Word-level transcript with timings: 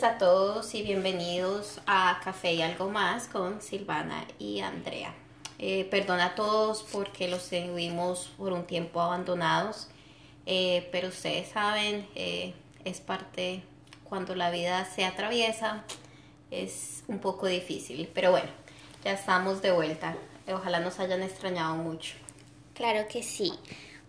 noches 0.00 0.14
a 0.14 0.18
todos 0.18 0.74
y 0.74 0.82
bienvenidos 0.82 1.80
a 1.86 2.20
Café 2.24 2.54
y 2.54 2.62
algo 2.62 2.88
más 2.88 3.26
con 3.26 3.60
Silvana 3.60 4.24
y 4.38 4.60
Andrea. 4.60 5.12
Eh, 5.58 5.90
a 6.20 6.34
todos 6.34 6.86
porque 6.90 7.28
los 7.28 7.50
tuvimos 7.50 8.30
por 8.38 8.52
un 8.52 8.64
tiempo 8.64 9.00
abandonados, 9.02 9.88
eh, 10.46 10.88
pero 10.90 11.08
ustedes 11.08 11.48
saben, 11.48 12.08
eh, 12.14 12.54
es 12.84 13.00
parte 13.00 13.62
cuando 14.04 14.34
la 14.34 14.50
vida 14.50 14.86
se 14.86 15.04
atraviesa, 15.04 15.84
es 16.50 17.04
un 17.06 17.18
poco 17.18 17.46
difícil, 17.46 18.08
pero 18.14 18.30
bueno, 18.30 18.48
ya 19.04 19.12
estamos 19.12 19.60
de 19.60 19.72
vuelta. 19.72 20.16
Ojalá 20.50 20.80
nos 20.80 20.98
hayan 20.98 21.22
extrañado 21.22 21.74
mucho. 21.74 22.14
Claro 22.74 23.06
que 23.08 23.22
sí. 23.22 23.52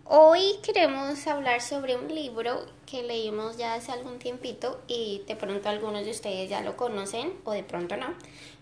Hoy 0.04 0.56
queremos 0.64 1.26
hablar 1.28 1.60
sobre 1.60 1.94
un 1.96 2.12
libro 2.12 2.66
que 2.90 3.04
leímos 3.04 3.56
ya 3.56 3.74
hace 3.74 3.92
algún 3.92 4.18
tiempito 4.18 4.80
y 4.88 5.22
de 5.28 5.36
pronto 5.36 5.68
algunos 5.68 6.04
de 6.04 6.10
ustedes 6.10 6.50
ya 6.50 6.60
lo 6.60 6.76
conocen 6.76 7.32
o 7.44 7.52
de 7.52 7.62
pronto 7.62 7.96
no. 7.96 8.12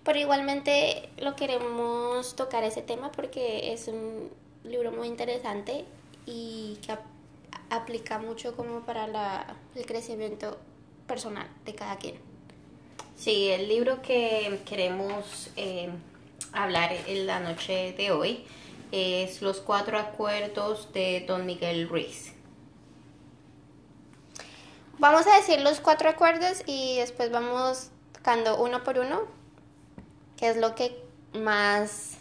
Pero 0.04 0.18
igualmente 0.18 1.08
lo 1.16 1.36
queremos 1.36 2.36
tocar 2.36 2.62
ese 2.64 2.82
tema 2.82 3.10
porque 3.10 3.72
es 3.72 3.88
un 3.88 4.30
libro 4.64 4.92
muy 4.92 5.08
interesante 5.08 5.86
y 6.26 6.78
que 6.86 6.96
aplica 7.70 8.18
mucho 8.18 8.54
como 8.54 8.80
para 8.80 9.06
la, 9.06 9.56
el 9.74 9.86
crecimiento 9.86 10.58
personal 11.06 11.48
de 11.64 11.74
cada 11.74 11.96
quien. 11.96 12.16
Sí, 13.16 13.48
el 13.48 13.66
libro 13.66 14.02
que 14.02 14.60
queremos 14.66 15.50
eh, 15.56 15.88
hablar 16.52 16.92
en 17.06 17.26
la 17.26 17.40
noche 17.40 17.94
de 17.96 18.10
hoy 18.10 18.44
es 18.92 19.42
Los 19.42 19.60
Cuatro 19.60 19.98
Acuerdos 19.98 20.92
de 20.92 21.24
Don 21.26 21.46
Miguel 21.46 21.88
Ruiz. 21.88 22.34
Vamos 25.00 25.26
a 25.26 25.36
decir 25.36 25.62
los 25.62 25.80
cuatro 25.80 26.10
acuerdos 26.10 26.62
y 26.66 26.98
después 26.98 27.30
vamos 27.30 27.88
tocando 28.12 28.62
uno 28.62 28.84
por 28.84 28.98
uno, 28.98 29.22
que 30.36 30.50
es 30.50 30.58
lo 30.58 30.74
que 30.74 31.02
más 31.32 32.18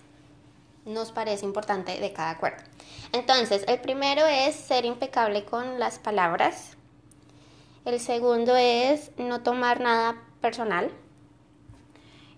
nos 0.86 1.12
parece 1.12 1.44
importante 1.44 2.00
de 2.00 2.14
cada 2.14 2.30
acuerdo. 2.30 2.64
Entonces, 3.12 3.66
el 3.68 3.82
primero 3.82 4.26
es 4.26 4.56
ser 4.56 4.86
impecable 4.86 5.44
con 5.44 5.78
las 5.78 6.00
palabras. 6.00 6.78
El 7.84 8.00
segundo 8.00 8.56
es 8.56 9.12
no 9.18 9.42
tomar 9.42 9.82
nada 9.82 10.24
personal. 10.40 10.90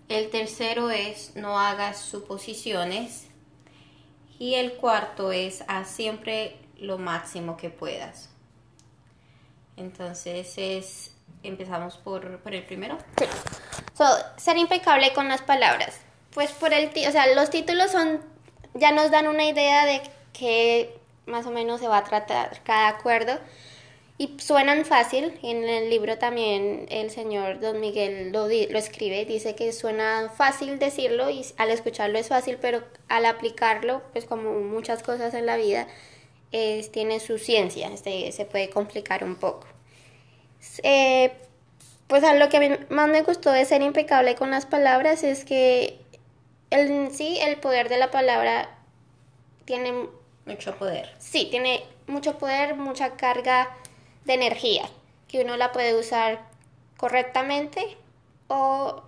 El 0.09 0.31
tercero 0.31 0.89
es 0.89 1.35
no 1.35 1.59
hagas 1.59 1.99
suposiciones. 1.99 3.27
Y 4.41 4.55
el 4.55 4.73
cuarto 4.73 5.31
es 5.31 5.63
haz 5.67 5.87
siempre 5.87 6.57
lo 6.79 6.97
máximo 6.97 7.57
que 7.57 7.69
puedas. 7.69 8.27
Entonces 9.77 10.55
es, 10.57 11.15
empezamos 11.43 11.99
por, 11.99 12.39
por 12.39 12.55
el 12.55 12.63
primero. 12.63 12.97
Sí. 13.19 14.03
ser 14.37 14.57
impecable 14.57 15.13
con 15.13 15.27
las 15.27 15.43
palabras. 15.43 15.99
Pues 16.33 16.49
por 16.53 16.73
el, 16.73 16.87
o 16.87 17.11
sea, 17.11 17.35
los 17.35 17.51
títulos 17.51 17.91
son, 17.91 18.19
ya 18.73 18.91
nos 18.91 19.11
dan 19.11 19.27
una 19.27 19.45
idea 19.45 19.85
de 19.85 20.01
qué 20.33 20.99
más 21.27 21.45
o 21.45 21.51
menos 21.51 21.79
se 21.79 21.87
va 21.87 21.97
a 21.97 22.03
tratar 22.03 22.63
cada 22.63 22.87
acuerdo. 22.87 23.37
Y 24.21 24.37
suenan 24.37 24.85
fácil, 24.85 25.33
en 25.41 25.67
el 25.67 25.89
libro 25.89 26.19
también 26.19 26.85
el 26.91 27.09
señor 27.09 27.59
Don 27.59 27.79
Miguel 27.79 28.31
lo, 28.31 28.41
lo, 28.45 28.77
escribe, 28.77 29.25
dice 29.25 29.55
que 29.55 29.73
suena 29.73 30.29
fácil 30.29 30.77
decirlo 30.77 31.31
y 31.31 31.43
al 31.57 31.71
escucharlo 31.71 32.19
es 32.19 32.27
fácil, 32.27 32.59
pero 32.61 32.83
al 33.07 33.25
aplicarlo, 33.25 34.03
pues 34.11 34.25
como 34.25 34.59
muchas 34.59 35.01
cosas 35.01 35.33
en 35.33 35.47
la 35.47 35.57
vida, 35.57 35.87
es, 36.51 36.91
tiene 36.91 37.19
su 37.19 37.39
ciencia, 37.39 37.87
este, 37.91 38.31
se 38.31 38.45
puede 38.45 38.69
complicar 38.69 39.23
un 39.23 39.37
poco. 39.37 39.65
Eh, 40.83 41.31
pues 42.05 42.23
a 42.23 42.35
lo 42.35 42.47
que 42.47 42.57
a 42.57 42.59
mí 42.59 42.69
más 42.89 43.09
me 43.09 43.23
gustó 43.23 43.51
de 43.51 43.65
ser 43.65 43.81
impecable 43.81 44.35
con 44.35 44.51
las 44.51 44.67
palabras 44.67 45.23
es 45.23 45.45
que 45.45 45.97
el, 46.69 47.09
sí, 47.11 47.39
el 47.41 47.57
poder 47.57 47.89
de 47.89 47.97
la 47.97 48.11
palabra 48.11 48.69
tiene 49.65 50.09
mucho 50.45 50.75
poder. 50.75 51.11
Sí, 51.17 51.47
tiene 51.49 51.83
mucho 52.05 52.37
poder, 52.37 52.75
mucha 52.75 53.15
carga 53.17 53.75
de 54.25 54.33
energía, 54.33 54.89
que 55.27 55.41
uno 55.41 55.57
la 55.57 55.71
puede 55.71 55.95
usar 55.95 56.41
correctamente 56.97 57.97
o 58.47 59.03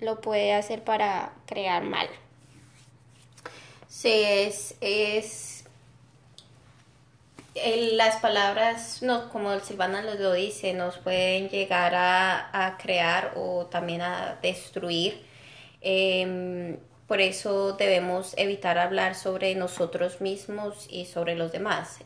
lo 0.00 0.20
puede 0.20 0.54
hacer 0.54 0.82
para 0.82 1.32
crear 1.46 1.82
mal. 1.82 2.08
Sí, 3.88 4.22
es, 4.24 4.76
es 4.80 5.64
las 7.54 8.16
palabras, 8.16 9.02
no, 9.02 9.28
como 9.30 9.52
el 9.52 9.60
Silvana 9.62 10.02
lo 10.02 10.32
dice, 10.32 10.72
nos 10.72 10.98
pueden 10.98 11.48
llegar 11.48 11.94
a, 11.94 12.78
crear 12.80 13.32
o 13.36 13.66
también 13.66 14.02
a 14.02 14.38
destruir. 14.42 15.22
Em, 15.80 16.78
por 17.06 17.20
eso 17.20 17.72
debemos 17.72 18.34
evitar 18.36 18.78
hablar 18.78 19.14
sobre 19.14 19.54
nosotros 19.54 20.20
mismos 20.20 20.86
y 20.88 21.06
sobre 21.06 21.34
los 21.34 21.52
demás. 21.52 21.98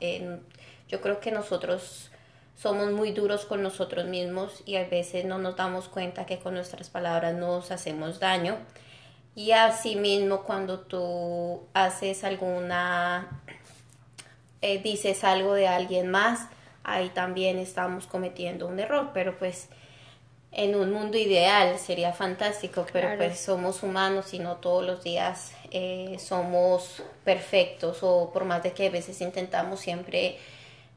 yo 0.88 1.00
creo 1.00 1.20
que 1.20 1.30
nosotros 1.30 2.10
somos 2.56 2.92
muy 2.92 3.12
duros 3.12 3.44
con 3.44 3.62
nosotros 3.62 4.06
mismos 4.06 4.62
y 4.64 4.76
a 4.76 4.84
veces 4.84 5.24
no 5.24 5.38
nos 5.38 5.56
damos 5.56 5.88
cuenta 5.88 6.26
que 6.26 6.38
con 6.38 6.54
nuestras 6.54 6.90
palabras 6.90 7.34
nos 7.34 7.70
hacemos 7.70 8.20
daño. 8.20 8.56
Y 9.34 9.50
asimismo 9.50 10.44
cuando 10.44 10.80
tú 10.80 11.66
haces 11.74 12.22
alguna, 12.22 13.42
eh, 14.62 14.78
dices 14.78 15.24
algo 15.24 15.54
de 15.54 15.66
alguien 15.66 16.08
más, 16.08 16.48
ahí 16.84 17.08
también 17.08 17.58
estamos 17.58 18.06
cometiendo 18.06 18.68
un 18.68 18.78
error, 18.78 19.10
pero 19.12 19.36
pues 19.36 19.68
en 20.52 20.76
un 20.76 20.92
mundo 20.92 21.18
ideal 21.18 21.76
sería 21.78 22.12
fantástico, 22.12 22.86
pero 22.92 23.16
pues 23.16 23.40
somos 23.40 23.82
humanos 23.82 24.32
y 24.34 24.38
no 24.38 24.56
todos 24.58 24.84
los 24.84 25.02
días 25.02 25.52
eh, 25.72 26.16
somos 26.20 27.02
perfectos 27.24 27.98
o 28.02 28.30
por 28.32 28.44
más 28.44 28.62
de 28.62 28.72
que 28.72 28.86
a 28.86 28.90
veces 28.90 29.20
intentamos 29.20 29.80
siempre 29.80 30.38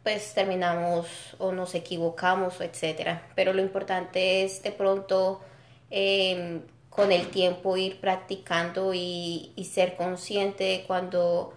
pues 0.08 0.34
terminamos 0.34 1.06
o 1.38 1.52
nos 1.52 1.76
equivocamos 1.76 2.62
etcétera. 2.62 3.28
Pero 3.36 3.52
lo 3.52 3.62
importante 3.62 4.46
es 4.46 4.64
de 4.64 4.72
pronto 4.72 5.42
em, 5.90 6.62
con 6.90 7.12
el 7.12 7.28
tiempo 7.28 7.76
ir 7.76 8.00
practicando 8.00 8.94
y, 8.94 9.52
ser 9.70 9.98
consciente 9.98 10.64
de 10.64 10.84
cuando, 10.88 11.54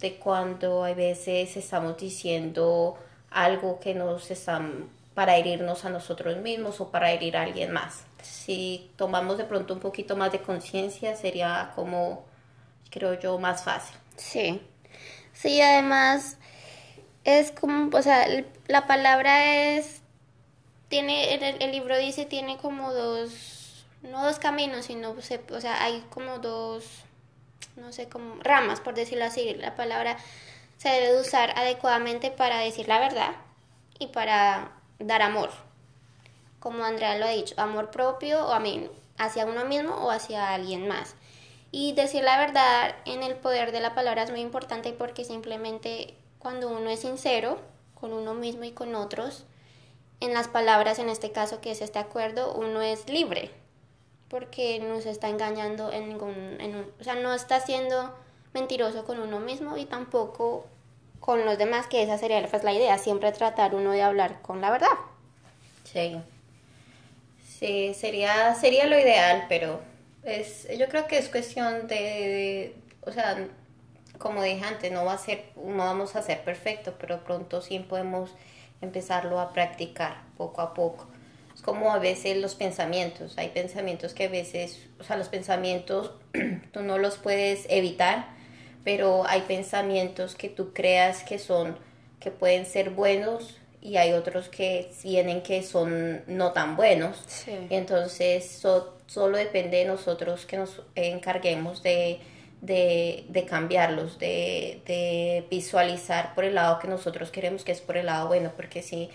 de 0.00 0.16
cuando 0.16 0.84
a 0.84 0.92
veces 0.94 1.56
estamos 1.56 1.96
diciendo 1.96 2.98
algo 3.30 3.78
que 3.78 3.94
nos 3.94 4.32
están 4.32 4.88
para 5.14 5.36
herirnos 5.36 5.84
a 5.84 5.90
nosotros 5.90 6.38
mismos 6.38 6.80
o 6.80 6.90
para 6.90 7.12
herir 7.12 7.36
a 7.36 7.42
alguien 7.42 7.70
más. 7.70 8.02
Si 8.20 8.90
tomamos 8.96 9.38
de 9.38 9.44
pronto 9.44 9.74
un 9.74 9.80
poquito 9.80 10.16
más 10.16 10.32
de 10.32 10.40
conciencia 10.40 11.14
sería 11.14 11.70
como, 11.76 12.24
creo 12.90 13.14
yo, 13.14 13.38
más 13.38 13.62
fácil. 13.62 13.94
Sí. 14.16 14.60
Sí, 15.34 15.60
además 15.60 16.36
es 17.24 17.52
como, 17.52 17.96
o 17.96 18.02
sea, 18.02 18.26
la 18.66 18.86
palabra 18.86 19.76
es, 19.76 20.02
tiene, 20.88 21.34
el, 21.34 21.72
libro 21.72 21.96
dice, 21.96 22.26
tiene 22.26 22.58
como 22.58 22.92
dos, 22.92 23.84
no 24.02 24.24
dos 24.24 24.38
caminos, 24.38 24.86
sino, 24.86 25.10
o 25.10 25.60
sea, 25.60 25.82
hay 25.82 26.04
como 26.10 26.38
dos, 26.38 26.84
no 27.76 27.92
sé, 27.92 28.08
como 28.08 28.42
ramas, 28.42 28.80
por 28.80 28.94
decirlo 28.94 29.24
así. 29.24 29.54
La 29.54 29.76
palabra 29.76 30.16
se 30.78 30.88
debe 30.88 31.20
usar 31.20 31.56
adecuadamente 31.56 32.30
para 32.30 32.58
decir 32.58 32.88
la 32.88 32.98
verdad 32.98 33.32
y 33.98 34.08
para 34.08 34.72
dar 34.98 35.22
amor. 35.22 35.50
Como 36.58 36.84
Andrea 36.84 37.18
lo 37.18 37.26
ha 37.26 37.30
dicho, 37.30 37.54
amor 37.56 37.90
propio 37.90 38.46
o 38.46 38.52
a 38.52 38.60
mí, 38.60 38.88
hacia 39.18 39.46
uno 39.46 39.64
mismo 39.64 39.94
o 39.94 40.10
hacia 40.10 40.54
alguien 40.54 40.88
más. 40.88 41.14
Y 41.70 41.92
decir 41.92 42.22
la 42.22 42.36
verdad 42.36 42.96
en 43.06 43.22
el 43.22 43.34
poder 43.36 43.72
de 43.72 43.80
la 43.80 43.94
palabra 43.94 44.24
es 44.24 44.30
muy 44.30 44.40
importante 44.40 44.92
porque 44.92 45.24
simplemente 45.24 46.14
cuando 46.42 46.68
uno 46.68 46.90
es 46.90 47.00
sincero 47.00 47.60
con 47.94 48.12
uno 48.12 48.34
mismo 48.34 48.64
y 48.64 48.72
con 48.72 48.96
otros, 48.96 49.44
en 50.18 50.34
las 50.34 50.48
palabras, 50.48 50.98
en 50.98 51.08
este 51.08 51.30
caso 51.30 51.60
que 51.60 51.70
es 51.70 51.80
este 51.80 52.00
acuerdo, 52.00 52.52
uno 52.54 52.82
es 52.82 53.08
libre, 53.08 53.50
porque 54.28 54.80
no 54.80 55.00
se 55.00 55.10
está 55.10 55.28
engañando 55.28 55.92
en 55.92 56.08
ningún, 56.08 56.60
en 56.60 56.90
o 57.00 57.04
sea, 57.04 57.14
no 57.14 57.32
está 57.32 57.60
siendo 57.60 58.12
mentiroso 58.52 59.04
con 59.04 59.20
uno 59.20 59.38
mismo 59.38 59.76
y 59.76 59.84
tampoco 59.84 60.66
con 61.20 61.44
los 61.44 61.56
demás, 61.58 61.86
que 61.86 62.02
esa 62.02 62.18
sería 62.18 62.44
pues, 62.48 62.64
la 62.64 62.72
idea, 62.72 62.98
siempre 62.98 63.30
tratar 63.30 63.76
uno 63.76 63.92
de 63.92 64.02
hablar 64.02 64.42
con 64.42 64.60
la 64.60 64.72
verdad. 64.72 64.88
Sí, 65.84 66.20
sí, 67.46 67.94
sería, 67.94 68.56
sería 68.56 68.86
lo 68.86 68.98
ideal, 68.98 69.46
pero 69.48 69.80
es, 70.24 70.66
yo 70.76 70.88
creo 70.88 71.06
que 71.06 71.18
es 71.18 71.28
cuestión 71.28 71.86
de 71.86 72.74
o 73.04 73.12
sea, 73.12 73.36
como 74.22 74.40
dije 74.42 74.64
antes, 74.64 74.92
no, 74.92 75.04
va 75.04 75.14
a 75.14 75.18
ser, 75.18 75.46
no 75.56 75.78
vamos 75.78 76.14
a 76.14 76.22
ser 76.22 76.44
perfectos, 76.44 76.94
pero 77.00 77.24
pronto 77.24 77.60
sí 77.60 77.80
podemos 77.80 78.30
empezarlo 78.80 79.40
a 79.40 79.52
practicar 79.52 80.22
poco 80.36 80.60
a 80.60 80.74
poco. 80.74 81.08
Es 81.52 81.60
como 81.60 81.92
a 81.92 81.98
veces 81.98 82.36
los 82.36 82.54
pensamientos, 82.54 83.36
hay 83.36 83.48
pensamientos 83.48 84.14
que 84.14 84.24
a 84.26 84.28
veces, 84.28 84.78
o 85.00 85.04
sea, 85.04 85.16
los 85.16 85.28
pensamientos 85.28 86.12
tú 86.72 86.82
no 86.82 86.98
los 86.98 87.18
puedes 87.18 87.66
evitar, 87.68 88.28
pero 88.84 89.26
hay 89.26 89.40
pensamientos 89.42 90.36
que 90.36 90.48
tú 90.48 90.72
creas 90.72 91.24
que 91.24 91.40
son, 91.40 91.76
que 92.20 92.30
pueden 92.30 92.64
ser 92.64 92.90
buenos 92.90 93.56
y 93.80 93.96
hay 93.96 94.12
otros 94.12 94.48
que 94.48 94.92
vienen 95.02 95.42
que 95.42 95.64
son 95.64 96.22
no 96.28 96.52
tan 96.52 96.76
buenos. 96.76 97.20
Sí. 97.26 97.52
Entonces, 97.70 98.48
so- 98.48 98.96
solo 99.06 99.36
depende 99.36 99.78
de 99.78 99.84
nosotros 99.86 100.46
que 100.46 100.56
nos 100.58 100.80
encarguemos 100.94 101.82
de, 101.82 102.20
de, 102.62 103.26
de 103.28 103.44
cambiarlos, 103.44 104.18
de, 104.18 104.80
de 104.86 105.44
visualizar 105.50 106.34
por 106.34 106.44
el 106.44 106.54
lado 106.54 106.78
que 106.78 106.88
nosotros 106.88 107.30
queremos, 107.30 107.64
que 107.64 107.72
es 107.72 107.82
por 107.82 107.98
el 107.98 108.06
lado 108.06 108.28
bueno, 108.28 108.52
porque 108.56 108.80
si, 108.80 109.10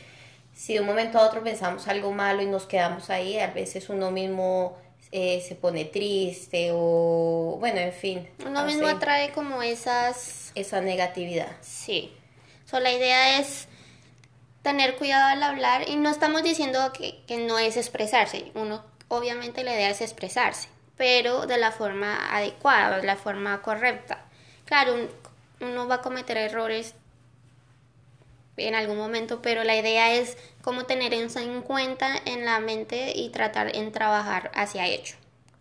si 0.54 0.76
de 0.76 0.82
un 0.82 0.86
momento 0.86 1.18
a 1.18 1.26
otro 1.26 1.44
pensamos 1.44 1.88
algo 1.88 2.12
malo 2.12 2.44
y 2.44 2.46
nos 2.46 2.68
quedamos 2.68 3.10
ahí, 3.10 3.40
a 3.40 3.48
veces 3.48 3.90
uno 3.90 4.12
mismo 4.12 4.78
eh, 5.12 5.44
se 5.48 5.56
pone 5.56 5.86
triste 5.86 6.72
o, 6.74 7.58
bueno, 7.60 7.80
en 7.80 7.94
fin. 7.94 8.30
Uno 8.46 8.64
mismo 8.66 8.86
atrae 8.86 9.32
como 9.32 9.64
esas... 9.64 10.52
Esa 10.54 10.82
negatividad. 10.82 11.56
Sí. 11.62 12.14
So, 12.66 12.80
la 12.80 12.92
idea 12.92 13.40
es 13.40 13.68
tener 14.62 14.98
cuidado 14.98 15.28
al 15.28 15.42
hablar 15.42 15.88
y 15.88 15.96
no 15.96 16.10
estamos 16.10 16.44
diciendo 16.44 16.92
que, 16.92 17.24
que 17.26 17.38
no 17.38 17.58
es 17.58 17.78
expresarse. 17.78 18.52
Uno, 18.56 18.84
obviamente 19.08 19.64
la 19.64 19.74
idea 19.74 19.90
es 19.90 20.02
expresarse, 20.02 20.68
pero 20.98 21.46
de 21.48 21.58
la 21.58 21.72
forma 21.72 22.36
adecuada, 22.36 22.98
de 22.98 23.06
la 23.08 23.16
forma 23.16 23.62
correcta. 23.62 24.26
Claro, 24.66 24.96
un- 24.96 25.10
uno 25.62 25.88
va 25.88 25.96
a 25.96 26.02
cometer 26.02 26.38
errores 26.38 26.96
en 28.58 28.76
algún 28.76 28.98
momento, 28.98 29.42
pero 29.42 29.64
la 29.64 29.76
idea 29.78 30.14
es 30.14 30.38
como 30.62 30.86
tener 30.86 31.14
eso 31.14 31.40
en 31.40 31.62
cuenta 31.62 32.16
en 32.26 32.44
la 32.46 32.60
mente 32.60 33.14
y 33.16 33.30
tratar 33.30 33.76
en 33.76 33.92
trabajar 33.92 34.52
hacia 34.56 34.88
ello. 34.88 35.16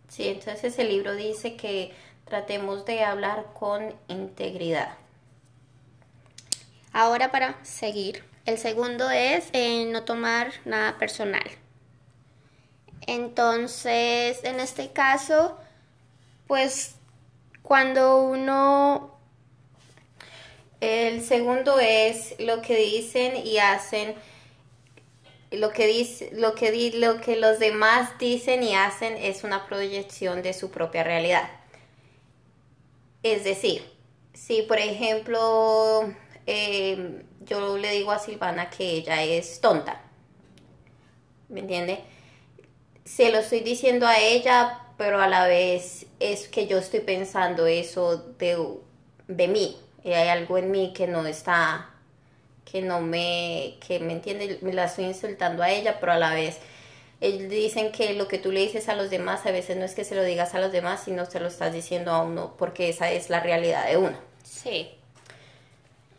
Sí, 0.09 0.27
entonces 0.29 0.77
el 0.79 0.89
libro 0.89 1.15
dice 1.15 1.55
que 1.55 1.93
tratemos 2.25 2.85
de 2.85 3.03
hablar 3.03 3.45
con 3.53 3.93
integridad. 4.07 4.97
Ahora 6.91 7.31
para 7.31 7.63
seguir, 7.63 8.23
el 8.45 8.57
segundo 8.57 9.09
es 9.09 9.49
eh, 9.53 9.85
no 9.85 10.03
tomar 10.03 10.51
nada 10.65 10.97
personal. 10.97 11.43
Entonces, 13.07 14.43
en 14.43 14.59
este 14.59 14.91
caso, 14.91 15.57
pues 16.47 16.95
cuando 17.63 18.21
uno, 18.23 19.19
El 20.79 21.23
segundo 21.23 21.79
es 21.79 22.35
lo 22.39 22.61
que 22.61 22.75
dicen 22.75 23.35
y 23.45 23.57
hacen, 23.57 24.15
lo 25.51 25.71
que 25.71 25.87
dice, 25.87 26.29
lo 26.33 26.55
que 26.55 26.71
di- 26.71 26.91
lo 26.91 27.19
que 27.21 27.35
los 27.37 27.59
demás 27.59 28.17
dicen 28.19 28.63
y 28.63 28.75
hacen 28.75 29.15
es 29.17 29.43
una 29.43 29.65
proyección 29.67 30.41
de 30.41 30.53
su 30.53 30.71
propia 30.71 31.03
realidad. 31.03 31.49
Es 33.23 33.43
decir, 33.43 33.83
si 34.33 34.61
por 34.63 34.77
ejemplo 34.79 36.03
eh, 36.45 37.23
yo 37.41 37.77
le 37.77 37.91
digo 37.91 38.11
a 38.11 38.19
Silvana 38.19 38.69
que 38.69 38.89
ella 38.91 39.21
es 39.23 39.59
tonta, 39.61 40.01
¿me 41.49 41.59
entiende? 41.61 42.03
Se 43.07 43.31
lo 43.31 43.37
estoy 43.39 43.61
diciendo 43.61 44.05
a 44.05 44.19
ella, 44.19 44.81
pero 44.97 45.21
a 45.21 45.27
la 45.27 45.47
vez 45.47 46.05
es 46.19 46.49
que 46.49 46.67
yo 46.67 46.77
estoy 46.77 46.99
pensando 46.99 47.65
eso 47.65 48.17
de, 48.37 48.57
de 49.27 49.47
mí. 49.47 49.77
Y 50.03 50.11
hay 50.11 50.27
algo 50.27 50.57
en 50.57 50.71
mí 50.71 50.91
que 50.93 51.07
no 51.07 51.25
está, 51.25 51.89
que 52.69 52.81
no 52.81 52.99
me, 52.99 53.77
que 53.85 53.99
me 53.99 54.11
entiende, 54.11 54.59
me 54.61 54.73
la 54.73 54.85
estoy 54.85 55.05
insultando 55.05 55.63
a 55.63 55.71
ella, 55.71 55.99
pero 56.01 56.11
a 56.11 56.17
la 56.17 56.33
vez 56.33 56.57
ellos 57.21 57.49
dicen 57.49 57.91
que 57.91 58.13
lo 58.13 58.27
que 58.27 58.39
tú 58.39 58.51
le 58.51 58.59
dices 58.59 58.89
a 58.89 58.95
los 58.95 59.09
demás 59.09 59.45
a 59.45 59.51
veces 59.51 59.77
no 59.77 59.85
es 59.85 59.95
que 59.95 60.03
se 60.03 60.13
lo 60.13 60.23
digas 60.23 60.53
a 60.53 60.59
los 60.59 60.71
demás, 60.71 61.03
sino 61.05 61.25
se 61.25 61.39
lo 61.39 61.47
estás 61.47 61.73
diciendo 61.73 62.11
a 62.11 62.21
uno, 62.21 62.55
porque 62.57 62.89
esa 62.89 63.09
es 63.11 63.29
la 63.29 63.39
realidad 63.39 63.87
de 63.87 63.97
uno. 63.97 64.17
sí, 64.43 64.91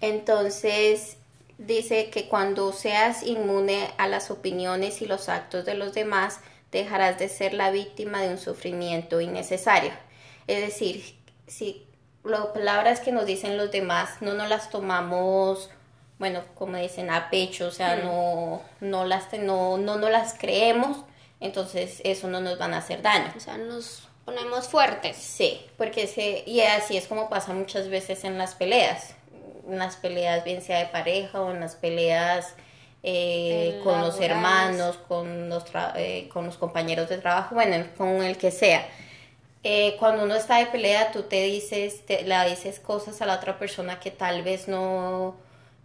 Entonces 0.00 1.16
dice 1.58 2.08
que 2.10 2.28
cuando 2.28 2.72
seas 2.72 3.22
inmune 3.24 3.90
a 3.98 4.08
las 4.08 4.30
opiniones 4.30 5.02
y 5.02 5.06
los 5.06 5.28
actos 5.28 5.64
de 5.64 5.74
los 5.74 5.92
demás, 5.92 6.40
dejarás 6.70 7.18
de 7.18 7.28
ser 7.28 7.54
la 7.54 7.70
víctima 7.70 8.22
de 8.22 8.30
un 8.30 8.38
sufrimiento 8.38 9.20
innecesario. 9.20 9.92
Es 10.46 10.60
decir, 10.60 11.16
si 11.46 11.86
las 12.24 12.46
palabras 12.46 13.00
que 13.00 13.12
nos 13.12 13.26
dicen 13.26 13.56
los 13.56 13.70
demás 13.70 14.20
no 14.20 14.34
nos 14.34 14.48
las 14.48 14.70
tomamos, 14.70 15.70
bueno, 16.18 16.42
como 16.54 16.76
dicen, 16.76 17.10
a 17.10 17.30
pecho, 17.30 17.68
o 17.68 17.70
sea, 17.70 17.96
no, 17.96 18.62
no, 18.80 19.04
las, 19.04 19.32
no, 19.34 19.78
no, 19.78 19.96
no 19.96 20.10
las 20.10 20.34
creemos, 20.34 20.98
entonces 21.40 22.00
eso 22.04 22.28
no 22.28 22.40
nos 22.40 22.58
van 22.58 22.74
a 22.74 22.78
hacer 22.78 23.02
daño. 23.02 23.32
o 23.36 23.40
sea, 23.40 23.56
nos 23.56 24.08
ponemos 24.24 24.68
fuertes. 24.68 25.16
Sí, 25.16 25.64
porque 25.76 26.06
se, 26.06 26.42
y 26.46 26.60
así 26.60 26.96
es 26.96 27.06
como 27.06 27.28
pasa 27.28 27.54
muchas 27.54 27.88
veces 27.88 28.24
en 28.24 28.36
las 28.36 28.54
peleas. 28.54 29.14
En 29.66 29.78
las 29.78 29.96
peleas, 29.96 30.44
bien 30.44 30.62
sea 30.62 30.78
de 30.80 30.86
pareja 30.86 31.40
o 31.40 31.50
en 31.50 31.60
las 31.60 31.76
peleas 31.76 32.54
eh, 33.02 33.80
con 33.84 34.00
los 34.00 34.20
hermanos, 34.20 34.96
con 35.08 35.48
los, 35.48 35.64
eh, 35.96 36.28
con 36.32 36.46
los 36.46 36.56
compañeros 36.56 37.08
de 37.08 37.18
trabajo, 37.18 37.54
bueno, 37.54 37.86
con 37.96 38.22
el 38.22 38.36
que 38.36 38.50
sea. 38.50 38.86
Eh, 39.64 39.96
cuando 39.98 40.24
uno 40.24 40.34
está 40.34 40.58
de 40.58 40.66
pelea, 40.66 41.12
tú 41.12 41.24
te 41.24 41.42
dices, 41.42 42.06
te, 42.06 42.22
le 42.22 42.48
dices 42.48 42.80
cosas 42.80 43.20
a 43.22 43.26
la 43.26 43.36
otra 43.36 43.58
persona 43.58 44.00
que 44.00 44.10
tal 44.10 44.42
vez 44.42 44.68
no, 44.68 45.36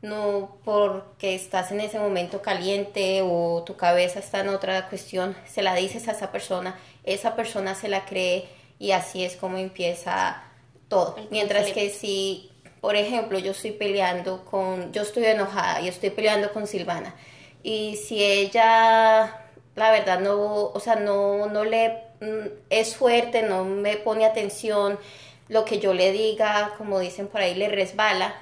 no 0.02 0.58
porque 0.64 1.36
estás 1.36 1.72
en 1.72 1.82
ese 1.82 2.00
momento 2.00 2.42
caliente 2.42 3.22
o 3.24 3.64
tu 3.66 3.76
cabeza 3.76 4.20
está 4.20 4.42
en 4.42 4.50
otra 4.50 4.90
cuestión, 4.90 5.36
se 5.46 5.64
la 5.64 5.76
dices 5.76 6.08
a 6.08 6.12
esa 6.12 6.32
persona, 6.32 6.80
esa 7.04 7.36
persona 7.36 7.76
se 7.76 7.90
la 7.90 8.06
cree 8.06 8.48
y 8.80 8.92
así 8.92 9.24
es 9.24 9.36
como 9.36 9.58
empieza 9.58 10.44
todo. 10.88 11.16
Mientras 11.32 11.72
que 11.72 11.90
si, 11.90 12.52
por 12.84 12.98
ejemplo, 12.98 13.40
yo 13.40 13.52
estoy 13.52 13.72
peleando 13.72 14.44
con, 14.44 14.92
yo 14.92 15.04
estoy 15.04 15.24
enojada 15.24 15.80
y 15.80 15.88
estoy 15.88 16.10
peleando 16.10 16.52
con 16.52 16.68
Silvana 16.68 17.16
y 17.64 17.96
si 17.96 18.22
ella, 18.22 19.40
la 19.76 19.92
verdad, 19.92 20.20
no, 20.20 20.66
o 20.66 20.80
sea, 20.82 20.96
no, 20.98 21.46
no 21.46 21.64
le 21.64 21.98
mm, 22.20 22.48
es 22.70 22.98
fuerte, 22.98 23.42
no 23.44 23.64
me 23.64 23.96
pone 23.96 24.26
atención, 24.26 25.00
lo 25.48 25.64
que 25.64 25.80
yo 25.80 25.94
le 25.94 26.12
diga, 26.12 26.74
como 26.78 27.00
dicen 27.00 27.30
por 27.30 27.40
ahí, 27.40 27.56
le 27.56 27.70
resbala, 27.70 28.36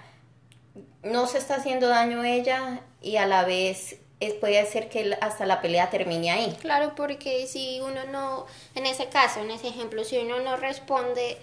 no 1.04 1.28
se 1.28 1.38
está 1.38 1.58
haciendo 1.58 1.88
daño 1.88 2.22
a 2.22 2.30
ella 2.32 2.80
y 3.00 3.18
a 3.18 3.28
la 3.28 3.46
vez 3.46 3.98
es, 4.20 4.34
puede 4.34 4.58
hacer 4.58 4.90
que 4.90 5.16
hasta 5.22 5.46
la 5.46 5.62
pelea 5.62 5.92
termine 5.92 6.32
ahí. 6.32 6.58
Claro, 6.62 6.94
porque 6.96 7.46
si 7.46 7.80
uno 7.82 8.06
no, 8.12 8.48
en 8.74 8.88
ese 8.88 9.06
caso, 9.06 9.42
en 9.42 9.52
ese 9.52 9.68
ejemplo, 9.68 10.04
si 10.04 10.18
uno 10.18 10.40
no 10.40 10.58
responde, 10.58 11.38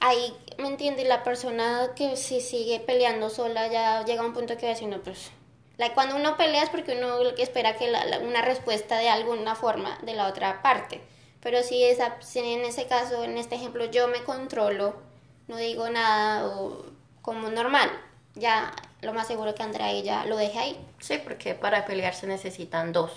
ahí, 0.00 0.34
¿me 0.58 0.68
entiendes? 0.68 1.06
La 1.06 1.22
persona 1.22 1.90
que 1.96 2.16
si 2.16 2.40
sigue 2.40 2.80
peleando 2.80 3.30
sola 3.30 3.68
ya 3.68 4.04
llega 4.04 4.22
a 4.22 4.26
un 4.26 4.32
punto 4.34 4.56
que 4.56 4.66
va 4.66 4.72
a 4.72 4.74
decir, 4.74 4.88
no, 4.88 5.00
pues, 5.02 5.30
la, 5.76 5.94
cuando 5.94 6.16
uno 6.16 6.36
pelea 6.36 6.62
es 6.62 6.70
porque 6.70 6.92
uno 6.96 7.20
espera 7.38 7.76
que 7.76 7.90
la- 7.90 8.04
la- 8.04 8.18
una 8.18 8.42
respuesta 8.42 8.98
de 8.98 9.08
alguna 9.08 9.54
forma 9.54 9.98
de 10.02 10.14
la 10.14 10.26
otra 10.28 10.62
parte. 10.62 11.00
Pero 11.40 11.62
si, 11.62 11.82
esa, 11.84 12.20
si 12.20 12.38
en 12.40 12.64
ese 12.64 12.86
caso, 12.86 13.24
en 13.24 13.38
este 13.38 13.54
ejemplo, 13.54 13.86
yo 13.86 14.08
me 14.08 14.22
controlo, 14.24 14.94
no 15.48 15.56
digo 15.56 15.88
nada 15.88 16.46
o 16.46 16.84
como 17.22 17.48
normal, 17.48 17.90
ya 18.34 18.72
lo 19.00 19.14
más 19.14 19.26
seguro 19.26 19.54
que 19.54 19.62
Andrea 19.62 19.90
ella 19.90 20.26
lo 20.26 20.36
deje 20.36 20.58
ahí. 20.58 20.86
Sí, 20.98 21.18
porque 21.24 21.54
para 21.54 21.86
pelear 21.86 22.14
se 22.14 22.26
necesitan 22.26 22.92
dos. 22.92 23.10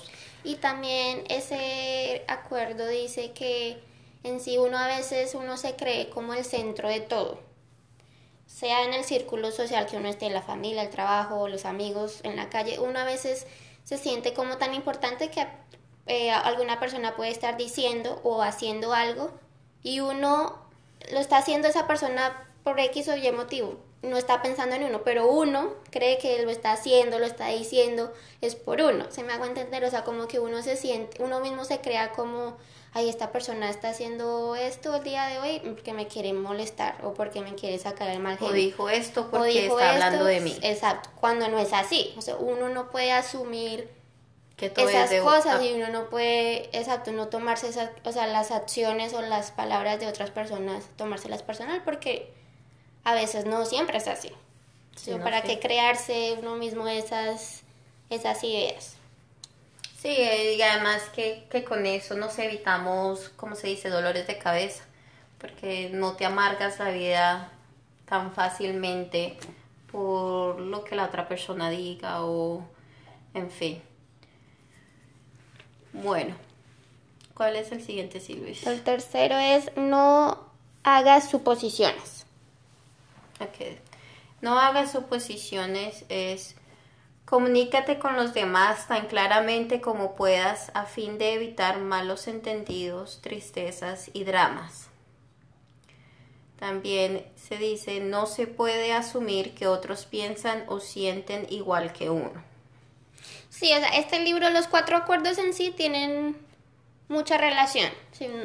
Y 0.45 0.55
también 0.55 1.23
ese 1.29 2.23
acuerdo 2.27 2.87
dice 2.87 3.31
que 3.31 3.77
en 4.23 4.39
sí 4.39 4.57
uno 4.57 4.77
a 4.77 4.87
veces 4.87 5.35
uno 5.35 5.57
se 5.57 5.75
cree 5.75 6.09
como 6.09 6.33
el 6.33 6.45
centro 6.45 6.89
de 6.89 7.01
todo. 7.01 7.39
Sea 8.45 8.83
en 8.83 8.93
el 8.93 9.03
círculo 9.03 9.51
social 9.51 9.85
que 9.87 9.97
uno 9.97 10.07
esté, 10.07 10.29
la 10.29 10.41
familia, 10.41 10.83
el 10.83 10.89
trabajo, 10.89 11.47
los 11.47 11.65
amigos, 11.65 12.19
en 12.23 12.35
la 12.35 12.49
calle, 12.49 12.79
uno 12.79 12.99
a 12.99 13.03
veces 13.03 13.47
se 13.83 13.97
siente 13.97 14.33
como 14.33 14.57
tan 14.57 14.73
importante 14.73 15.29
que 15.29 15.45
eh, 16.05 16.31
alguna 16.31 16.79
persona 16.79 17.15
puede 17.15 17.31
estar 17.31 17.57
diciendo 17.57 18.19
o 18.23 18.41
haciendo 18.41 18.93
algo 18.93 19.31
y 19.83 19.99
uno 20.01 20.63
lo 21.11 21.19
está 21.19 21.37
haciendo 21.37 21.67
esa 21.67 21.87
persona 21.87 22.47
por 22.63 22.79
X 22.79 23.07
o 23.09 23.15
Y 23.15 23.31
motivo. 23.31 23.77
No 24.01 24.17
está 24.17 24.41
pensando 24.41 24.75
en 24.75 24.83
uno, 24.83 25.03
pero 25.03 25.31
uno 25.31 25.73
cree 25.89 26.17
que 26.17 26.43
lo 26.43 26.49
está 26.49 26.73
haciendo, 26.73 27.19
lo 27.19 27.25
está 27.25 27.47
diciendo, 27.47 28.13
es 28.41 28.55
por 28.55 28.81
uno. 28.81 29.05
Se 29.09 29.23
me 29.23 29.31
hago 29.31 29.45
entender, 29.45 29.83
o 29.85 29.89
sea, 29.89 30.03
como 30.03 30.27
que 30.27 30.39
uno 30.39 30.61
se 30.61 30.75
siente, 30.75 31.23
uno 31.23 31.39
mismo 31.39 31.63
se 31.63 31.79
crea 31.79 32.11
como, 32.11 32.57
ay, 32.93 33.09
esta 33.09 33.31
persona 33.31 33.69
está 33.69 33.89
haciendo 33.89 34.55
esto 34.55 34.95
el 34.95 35.03
día 35.03 35.25
de 35.27 35.39
hoy 35.39 35.59
porque 35.63 35.93
me 35.93 36.07
quiere 36.07 36.31
molestar 36.33 36.97
o 37.03 37.13
porque 37.13 37.41
me 37.41 37.55
quiere 37.55 37.79
sacar 37.79 38.09
el 38.09 38.19
mal 38.19 38.35
O 38.35 38.37
genio. 38.37 38.53
dijo 38.53 38.89
esto 38.89 39.21
O 39.21 39.29
porque 39.31 39.63
dijo 39.63 39.79
está 39.79 39.93
hablando 39.93 40.25
de 40.25 40.39
mí. 40.41 40.55
Exacto, 40.61 41.09
cuando 41.19 41.47
no 41.47 41.57
es 41.59 41.73
así. 41.73 42.13
O 42.17 42.21
sea, 42.21 42.35
uno 42.35 42.69
no 42.69 42.89
puede 42.91 43.11
asumir 43.11 43.89
Que 44.57 44.69
todo 44.69 44.87
esas 44.87 45.11
es 45.11 45.21
cosas 45.21 45.59
ah, 45.59 45.63
y 45.63 45.73
uno 45.73 45.89
no 45.89 46.09
puede, 46.09 46.69
exacto, 46.77 47.11
no 47.11 47.27
tomarse 47.29 47.67
esas, 47.69 47.89
o 48.03 48.11
sea, 48.11 48.27
las 48.27 48.51
acciones 48.51 49.13
o 49.13 49.21
las 49.21 49.51
palabras 49.51 49.99
de 49.99 50.07
otras 50.07 50.29
personas, 50.29 50.85
tomárselas 50.95 51.41
personal 51.41 51.81
porque 51.83 52.31
a 53.03 53.13
veces 53.15 53.45
no 53.45 53.65
siempre 53.65 53.97
es 53.97 54.07
así. 54.07 54.31
Sí, 54.95 55.11
no, 55.11 55.23
¿Para 55.23 55.41
sí. 55.41 55.47
qué 55.47 55.59
crearse 55.59 56.35
uno 56.39 56.55
mismo 56.55 56.87
esas, 56.87 57.61
esas 58.11 58.43
ideas? 58.43 58.95
Sí, 60.03 60.09
y 60.09 60.61
además 60.61 61.03
que, 61.15 61.47
que 61.49 61.63
con 61.63 61.85
eso 61.85 62.15
nos 62.15 62.37
evitamos, 62.37 63.29
como 63.37 63.55
se 63.55 63.67
dice, 63.67 63.87
dolores 63.87 64.27
de 64.27 64.37
cabeza, 64.37 64.83
porque 65.37 65.91
no 65.93 66.17
te 66.17 66.25
amargas 66.25 66.77
la 66.79 66.89
vida 66.89 67.53
tan 68.03 68.33
fácilmente 68.33 69.37
por 69.89 70.59
lo 70.59 70.83
que 70.83 70.97
la 70.97 71.05
otra 71.05 71.29
persona 71.29 71.69
diga 71.69 72.25
o 72.25 72.67
En 73.33 73.49
fin. 73.49 73.81
Bueno, 75.93 76.35
¿cuál 77.33 77.55
es 77.55 77.71
el 77.71 77.81
siguiente, 77.81 78.19
Silvis? 78.19 78.67
El 78.67 78.83
tercero 78.83 79.37
es 79.37 79.71
no 79.77 80.37
hagas 80.83 81.29
suposiciones. 81.29 82.25
Ok. 83.39 83.77
No 84.41 84.59
hagas 84.59 84.91
suposiciones 84.91 86.03
es 86.09 86.57
comunícate 87.33 87.97
con 87.97 88.15
los 88.15 88.35
demás 88.35 88.87
tan 88.87 89.07
claramente 89.07 89.81
como 89.81 90.15
puedas 90.15 90.69
a 90.75 90.85
fin 90.85 91.17
de 91.17 91.33
evitar 91.33 91.79
malos 91.79 92.27
entendidos, 92.27 93.21
tristezas 93.23 94.11
y 94.13 94.23
dramas. 94.23 94.89
También 96.59 97.25
se 97.35 97.57
dice 97.57 98.01
no 98.01 98.27
se 98.27 98.45
puede 98.45 98.93
asumir 98.93 99.55
que 99.55 99.65
otros 99.65 100.05
piensan 100.05 100.63
o 100.67 100.79
sienten 100.79 101.47
igual 101.49 101.91
que 101.91 102.11
uno. 102.11 102.43
Sí, 103.49 103.73
o 103.73 103.79
sea, 103.79 103.97
este 103.97 104.19
libro, 104.19 104.51
los 104.51 104.67
cuatro 104.67 104.95
acuerdos 104.95 105.39
en 105.39 105.55
sí 105.55 105.73
tienen 105.75 106.37
mucha 107.07 107.39
relación. 107.39 107.89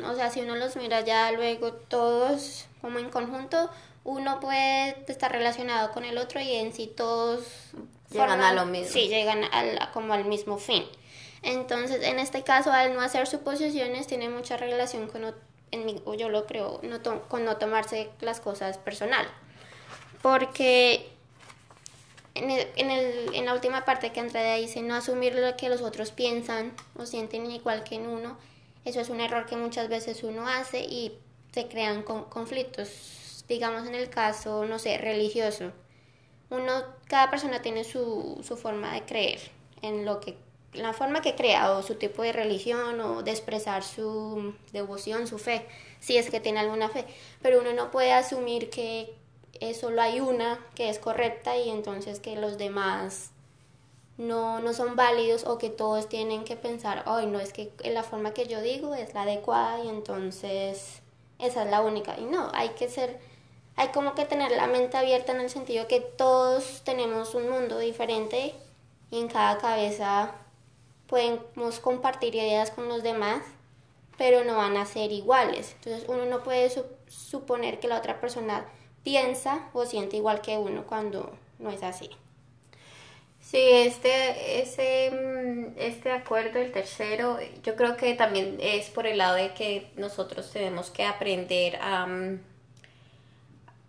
o 0.06 0.14
sea, 0.14 0.30
si 0.30 0.40
uno 0.40 0.56
los 0.56 0.76
mira 0.76 1.02
ya 1.02 1.30
luego 1.32 1.74
todos 1.74 2.64
como 2.80 2.98
en 3.00 3.10
conjunto, 3.10 3.68
uno 4.04 4.40
puede 4.40 5.04
estar 5.08 5.30
relacionado 5.30 5.92
con 5.92 6.06
el 6.06 6.16
otro 6.16 6.40
y 6.40 6.54
en 6.54 6.72
sí 6.72 6.86
todos 6.86 7.44
llegan 8.10 8.40
a 8.40 8.52
lo 8.52 8.66
mismo. 8.66 8.92
Sí, 8.92 9.08
llegan 9.08 9.44
al, 9.52 9.90
como 9.92 10.12
al 10.12 10.24
mismo 10.24 10.58
fin. 10.58 10.84
Entonces, 11.42 12.02
en 12.02 12.18
este 12.18 12.42
caso, 12.42 12.72
al 12.72 12.94
no 12.94 13.00
hacer 13.00 13.26
suposiciones, 13.26 14.06
tiene 14.06 14.28
mucha 14.28 14.56
relación 14.56 15.08
con, 15.08 15.34
en 15.70 15.86
mi, 15.86 16.02
yo 16.16 16.28
lo 16.28 16.46
creo, 16.46 16.80
no 16.82 17.00
con 17.28 17.44
no 17.44 17.56
tomarse 17.56 18.10
las 18.20 18.40
cosas 18.40 18.78
personal. 18.78 19.26
Porque 20.22 21.08
en, 22.34 22.50
el, 22.50 22.66
en, 22.76 22.90
el, 22.90 23.34
en 23.34 23.44
la 23.44 23.54
última 23.54 23.84
parte 23.84 24.12
que 24.12 24.20
Andrea 24.20 24.56
dice, 24.56 24.82
no 24.82 24.94
asumir 24.94 25.34
lo 25.34 25.56
que 25.56 25.68
los 25.68 25.80
otros 25.80 26.10
piensan 26.10 26.72
o 26.96 27.06
sienten 27.06 27.50
igual 27.50 27.84
que 27.84 27.96
en 27.96 28.06
uno, 28.06 28.36
eso 28.84 29.00
es 29.00 29.08
un 29.08 29.20
error 29.20 29.46
que 29.46 29.56
muchas 29.56 29.88
veces 29.88 30.22
uno 30.22 30.48
hace 30.48 30.80
y 30.80 31.18
se 31.52 31.68
crean 31.68 32.02
conflictos. 32.02 33.44
Digamos 33.48 33.86
en 33.86 33.94
el 33.94 34.10
caso, 34.10 34.66
no 34.66 34.78
sé, 34.78 34.98
religioso. 34.98 35.72
Uno, 36.50 36.82
cada 37.06 37.30
persona 37.30 37.62
tiene 37.62 37.84
su, 37.84 38.40
su 38.42 38.56
forma 38.56 38.94
de 38.94 39.02
creer 39.02 39.40
en 39.82 40.04
lo 40.04 40.20
que 40.20 40.36
la 40.72 40.92
forma 40.92 41.22
que 41.22 41.34
crea 41.34 41.72
o 41.72 41.82
su 41.82 41.94
tipo 41.94 42.22
de 42.22 42.32
religión 42.32 43.00
o 43.00 43.22
de 43.22 43.30
expresar 43.30 43.82
su 43.82 44.54
devoción, 44.72 45.26
su 45.26 45.38
fe, 45.38 45.66
si 45.98 46.16
es 46.16 46.30
que 46.30 46.40
tiene 46.40 46.60
alguna 46.60 46.88
fe, 46.88 47.04
pero 47.42 47.60
uno 47.60 47.72
no 47.72 47.90
puede 47.90 48.12
asumir 48.12 48.70
que 48.70 49.14
solo 49.78 50.00
hay 50.02 50.20
una 50.20 50.58
que 50.74 50.90
es 50.90 50.98
correcta 50.98 51.56
y 51.56 51.70
entonces 51.70 52.20
que 52.20 52.36
los 52.36 52.58
demás 52.58 53.30
no, 54.18 54.60
no 54.60 54.72
son 54.72 54.96
válidos 54.96 55.44
o 55.46 55.58
que 55.58 55.70
todos 55.70 56.08
tienen 56.08 56.44
que 56.44 56.56
pensar, 56.56 57.04
hoy 57.06 57.26
no, 57.26 57.40
es 57.40 57.52
que 57.52 57.72
la 57.84 58.02
forma 58.02 58.34
que 58.34 58.46
yo 58.46 58.60
digo 58.60 58.94
es 58.94 59.14
la 59.14 59.22
adecuada 59.22 59.82
y 59.84 59.88
entonces 59.88 61.00
esa 61.38 61.64
es 61.64 61.70
la 61.70 61.80
única. 61.80 62.18
Y 62.18 62.24
no, 62.24 62.50
hay 62.52 62.70
que 62.70 62.88
ser, 62.88 63.20
hay 63.78 63.88
como 63.88 64.14
que 64.14 64.24
tener 64.24 64.50
la 64.50 64.66
mente 64.66 64.96
abierta 64.96 65.32
en 65.32 65.40
el 65.40 65.50
sentido 65.50 65.86
que 65.86 66.00
todos 66.00 66.82
tenemos 66.84 67.36
un 67.36 67.48
mundo 67.48 67.78
diferente 67.78 68.52
y 69.10 69.20
en 69.20 69.28
cada 69.28 69.58
cabeza 69.58 70.32
podemos 71.06 71.78
compartir 71.78 72.34
ideas 72.34 72.72
con 72.72 72.88
los 72.88 73.04
demás, 73.04 73.42
pero 74.16 74.42
no 74.44 74.56
van 74.56 74.76
a 74.76 74.84
ser 74.84 75.12
iguales. 75.12 75.76
Entonces 75.76 76.08
uno 76.08 76.26
no 76.26 76.42
puede 76.42 76.70
suponer 77.06 77.78
que 77.78 77.86
la 77.86 77.98
otra 77.98 78.20
persona 78.20 78.66
piensa 79.04 79.70
o 79.72 79.86
siente 79.86 80.16
igual 80.16 80.40
que 80.40 80.58
uno 80.58 80.84
cuando 80.84 81.32
no 81.60 81.70
es 81.70 81.84
así. 81.84 82.10
Sí, 83.40 83.58
este, 83.60 84.60
ese, 84.60 85.10
mm, 85.12 85.78
este 85.78 86.10
acuerdo, 86.10 86.58
el 86.58 86.72
tercero, 86.72 87.38
yo 87.62 87.76
creo 87.76 87.96
que 87.96 88.14
también 88.14 88.58
es 88.60 88.90
por 88.90 89.06
el 89.06 89.18
lado 89.18 89.36
de 89.36 89.54
que 89.54 89.90
nosotros 89.96 90.50
tenemos 90.52 90.90
que 90.90 91.04
aprender 91.04 91.76
a, 91.80 92.06
mm, 92.06 92.40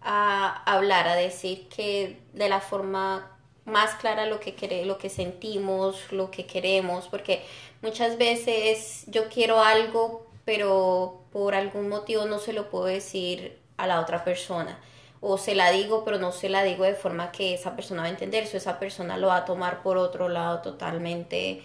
a 0.01 0.63
hablar, 0.63 1.07
a 1.07 1.15
decir 1.15 1.67
que 1.69 2.21
de 2.33 2.49
la 2.49 2.61
forma 2.61 3.37
más 3.65 3.95
clara 3.95 4.25
lo 4.25 4.39
que 4.39 4.83
lo 4.85 4.97
que 4.97 5.09
sentimos, 5.09 6.11
lo 6.11 6.31
que 6.31 6.45
queremos, 6.45 7.07
porque 7.07 7.43
muchas 7.81 8.17
veces 8.17 9.03
yo 9.07 9.29
quiero 9.29 9.61
algo, 9.61 10.27
pero 10.45 11.21
por 11.31 11.53
algún 11.53 11.89
motivo 11.89 12.25
no 12.25 12.39
se 12.39 12.53
lo 12.53 12.69
puedo 12.69 12.85
decir 12.85 13.59
a 13.77 13.87
la 13.87 14.01
otra 14.01 14.23
persona 14.23 14.79
o 15.21 15.37
se 15.37 15.55
la 15.55 15.71
digo, 15.71 16.03
pero 16.05 16.17
no 16.17 16.31
se 16.31 16.49
la 16.49 16.63
digo 16.63 16.85
de 16.85 16.95
forma 16.95 17.31
que 17.31 17.53
esa 17.53 17.75
persona 17.75 18.01
va 18.03 18.07
a 18.07 18.11
entender, 18.11 18.47
o 18.51 18.57
esa 18.57 18.79
persona 18.79 19.17
lo 19.17 19.27
va 19.27 19.37
a 19.37 19.45
tomar 19.45 19.83
por 19.83 19.97
otro 19.97 20.29
lado 20.29 20.61
totalmente 20.61 21.61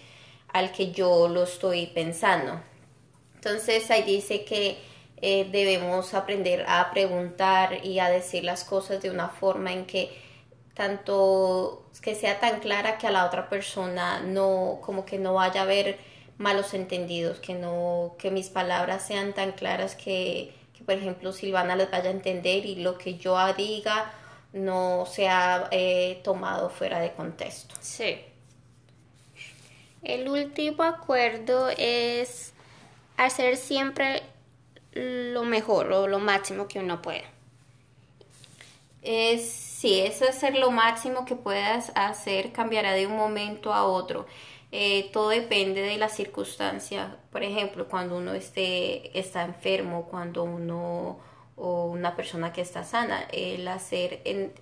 al 0.51 0.71
que 0.71 0.91
yo 0.91 1.27
lo 1.27 1.43
estoy 1.43 1.87
pensando. 1.87 2.59
Entonces 3.35 3.89
ahí 3.91 4.03
dice 4.03 4.43
que 4.43 4.77
eh, 5.21 5.47
debemos 5.51 6.13
aprender 6.13 6.65
a 6.67 6.91
preguntar 6.91 7.85
y 7.85 7.99
a 7.99 8.09
decir 8.09 8.43
las 8.43 8.63
cosas 8.63 9.01
de 9.01 9.09
una 9.09 9.29
forma 9.29 9.71
en 9.71 9.85
que 9.85 10.11
tanto 10.73 11.89
que 12.01 12.15
sea 12.15 12.39
tan 12.39 12.59
clara 12.59 12.97
que 12.97 13.07
a 13.07 13.11
la 13.11 13.25
otra 13.25 13.49
persona 13.49 14.19
no 14.19 14.79
como 14.81 15.05
que 15.05 15.17
no 15.17 15.33
vaya 15.33 15.61
a 15.61 15.63
haber 15.63 15.97
malos 16.37 16.73
entendidos, 16.73 17.39
que 17.39 17.53
no 17.53 18.15
que 18.19 18.29
mis 18.29 18.49
palabras 18.49 19.07
sean 19.07 19.33
tan 19.33 19.53
claras 19.53 19.95
que 19.95 20.53
por 20.85 20.95
ejemplo, 20.95 21.33
Silvana 21.33 21.75
les 21.75 21.89
vaya 21.89 22.09
a 22.09 22.13
entender 22.13 22.65
y 22.65 22.75
lo 22.75 22.97
que 22.97 23.15
yo 23.15 23.37
diga 23.55 24.13
no 24.53 25.05
sea 25.05 25.67
eh, 25.71 26.21
tomado 26.23 26.69
fuera 26.69 26.99
de 26.99 27.11
contexto. 27.11 27.75
Sí. 27.81 28.19
El 30.03 30.29
último 30.29 30.83
acuerdo 30.83 31.69
es 31.77 32.53
hacer 33.17 33.57
siempre 33.57 34.21
lo 34.95 35.43
mejor 35.43 35.91
o 35.91 36.07
lo 36.07 36.19
máximo 36.19 36.67
que 36.67 36.79
uno 36.79 37.01
pueda. 37.01 37.25
Es, 39.03 39.51
sí, 39.51 39.99
es 39.99 40.21
hacer 40.23 40.55
lo 40.57 40.71
máximo 40.71 41.25
que 41.25 41.35
puedas 41.35 41.91
hacer, 41.95 42.51
cambiará 42.51 42.93
de 42.93 43.05
un 43.05 43.15
momento 43.15 43.73
a 43.73 43.83
otro. 43.83 44.25
Eh, 44.71 45.09
todo 45.13 45.29
depende 45.29 45.81
de 45.81 45.97
la 45.97 46.09
circunstancia. 46.09 47.17
Por 47.31 47.43
ejemplo, 47.43 47.87
cuando 47.87 48.17
uno 48.17 48.33
esté, 48.33 49.17
está 49.17 49.43
enfermo, 49.43 50.07
cuando 50.09 50.43
uno 50.43 51.19
o 51.57 51.85
una 51.85 52.15
persona 52.15 52.51
que 52.51 52.61
está 52.61 52.83
sana, 52.83 53.27
el 53.31 53.67
hacer 53.67 54.21
en, 54.25 54.53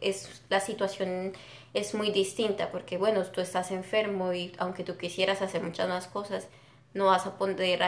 es, 0.00 0.42
la 0.48 0.60
situación 0.60 1.32
es 1.74 1.94
muy 1.94 2.10
distinta 2.10 2.70
porque 2.70 2.96
bueno, 2.96 3.24
tú 3.24 3.40
estás 3.40 3.70
enfermo 3.72 4.32
y 4.32 4.52
aunque 4.58 4.84
tú 4.84 4.96
quisieras 4.96 5.42
hacer 5.42 5.62
muchas 5.62 5.88
más 5.88 6.06
cosas, 6.06 6.48
no 6.94 7.06
vas 7.06 7.26
a 7.26 7.36
poder 7.36 7.82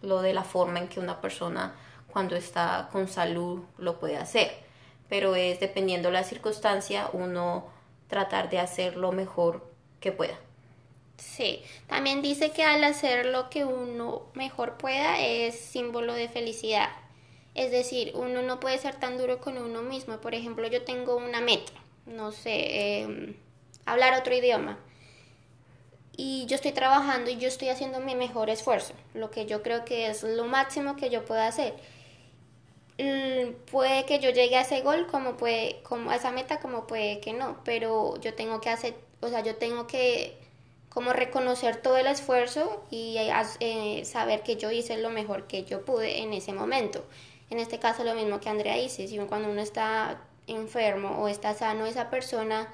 hacerlo 0.00 0.22
de 0.22 0.32
la 0.32 0.44
forma 0.44 0.78
en 0.78 0.88
que 0.88 1.00
una 1.00 1.20
persona 1.20 1.74
cuando 2.10 2.34
está 2.34 2.88
con 2.90 3.06
salud 3.08 3.60
lo 3.78 3.98
puede 3.98 4.16
hacer. 4.16 4.50
Pero 5.08 5.34
es 5.34 5.60
dependiendo 5.60 6.08
de 6.08 6.14
la 6.14 6.24
circunstancia, 6.24 7.08
uno 7.12 7.66
tratar 8.08 8.48
de 8.50 8.58
hacer 8.58 8.96
lo 8.96 9.12
mejor 9.12 9.68
que 10.00 10.12
pueda. 10.12 10.38
Sí, 11.16 11.62
también 11.86 12.22
dice 12.22 12.50
que 12.50 12.64
al 12.64 12.82
hacer 12.82 13.26
lo 13.26 13.50
que 13.50 13.64
uno 13.64 14.22
mejor 14.34 14.78
pueda 14.78 15.20
es 15.20 15.58
símbolo 15.58 16.14
de 16.14 16.28
felicidad. 16.28 16.88
Es 17.54 17.70
decir, 17.70 18.12
uno 18.14 18.42
no 18.42 18.58
puede 18.58 18.78
ser 18.78 18.94
tan 18.94 19.18
duro 19.18 19.40
con 19.40 19.58
uno 19.58 19.82
mismo. 19.82 20.18
Por 20.20 20.34
ejemplo, 20.34 20.66
yo 20.68 20.82
tengo 20.82 21.16
una 21.16 21.40
meta, 21.40 21.72
no 22.06 22.32
sé, 22.32 23.00
em, 23.02 23.34
hablar 23.84 24.18
otro 24.18 24.34
idioma. 24.34 24.78
Y 26.16 26.46
yo 26.46 26.56
estoy 26.56 26.72
trabajando 26.72 27.30
y 27.30 27.38
yo 27.38 27.48
estoy 27.48 27.68
haciendo 27.68 28.00
mi 28.00 28.14
mejor 28.14 28.50
esfuerzo, 28.50 28.94
lo 29.14 29.30
que 29.30 29.46
yo 29.46 29.62
creo 29.62 29.84
que 29.84 30.08
es 30.08 30.22
lo 30.22 30.44
máximo 30.44 30.96
que 30.96 31.10
yo 31.10 31.24
puedo 31.24 31.40
hacer. 31.40 31.74
puede 33.70 34.04
que 34.04 34.18
yo 34.18 34.30
llegue 34.30 34.56
a 34.56 34.62
ese 34.62 34.82
gol 34.82 35.06
como 35.06 35.36
puede, 35.36 35.80
como 35.82 36.10
a 36.10 36.16
esa 36.16 36.30
meta 36.32 36.60
como 36.60 36.86
puede 36.86 37.20
que 37.20 37.32
no, 37.32 37.60
pero 37.64 38.20
yo 38.20 38.34
tengo 38.34 38.60
que 38.60 38.70
hacer, 38.70 38.94
o 39.20 39.28
sea, 39.28 39.42
yo 39.42 39.56
tengo 39.56 39.86
que 39.86 40.36
como 40.90 41.12
reconocer 41.12 41.76
todo 41.76 41.96
el 41.96 42.06
esfuerzo 42.06 42.84
y 42.90 43.16
eh, 43.60 44.04
saber 44.04 44.42
que 44.42 44.56
yo 44.56 44.70
hice 44.70 44.98
lo 44.98 45.10
mejor 45.10 45.46
que 45.46 45.64
yo 45.64 45.84
pude 45.84 46.18
en 46.18 46.32
ese 46.34 46.52
momento. 46.52 47.04
En 47.48 47.58
este 47.58 47.78
caso 47.78 48.04
lo 48.04 48.14
mismo 48.14 48.40
que 48.40 48.48
Andrea 48.48 48.74
dice, 48.76 49.08
si 49.08 49.16
cuando 49.18 49.50
uno 49.50 49.62
está 49.62 50.20
enfermo 50.46 51.22
o 51.22 51.28
está 51.28 51.54
sano, 51.54 51.86
esa 51.86 52.10
persona, 52.10 52.68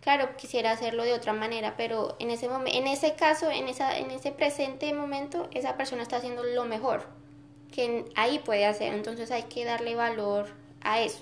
claro, 0.00 0.36
quisiera 0.36 0.72
hacerlo 0.72 1.04
de 1.04 1.12
otra 1.12 1.32
manera, 1.32 1.74
pero 1.76 2.16
en 2.18 2.30
ese, 2.30 2.46
en 2.46 2.86
ese 2.86 3.14
caso, 3.14 3.50
en, 3.50 3.68
esa, 3.68 3.98
en 3.98 4.10
ese 4.10 4.32
presente 4.32 4.92
momento, 4.94 5.48
esa 5.52 5.76
persona 5.76 6.02
está 6.02 6.16
haciendo 6.16 6.42
lo 6.42 6.64
mejor 6.64 7.06
que 7.72 8.06
ahí 8.16 8.38
puede 8.38 8.66
hacer, 8.66 8.94
entonces 8.94 9.30
hay 9.30 9.44
que 9.44 9.64
darle 9.64 9.94
valor 9.94 10.48
a 10.82 11.00
eso. 11.00 11.20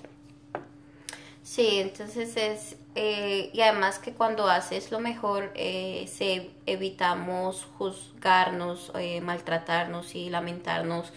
Sí, 1.47 1.79
entonces 1.79 2.35
es, 2.35 2.75
eh, 2.95 3.51
y 3.53 3.61
además 3.61 3.99
que 3.99 4.11
cuando 4.11 4.47
haces 4.49 4.91
lo 4.91 4.99
mejor, 4.99 5.51
eh, 5.55 6.09
se, 6.13 6.49
evitamos 6.65 7.65
juzgarnos, 7.77 8.91
eh, 8.95 9.21
maltratarnos 9.21 10.13
y 10.15 10.29
lamentarnos 10.29 11.13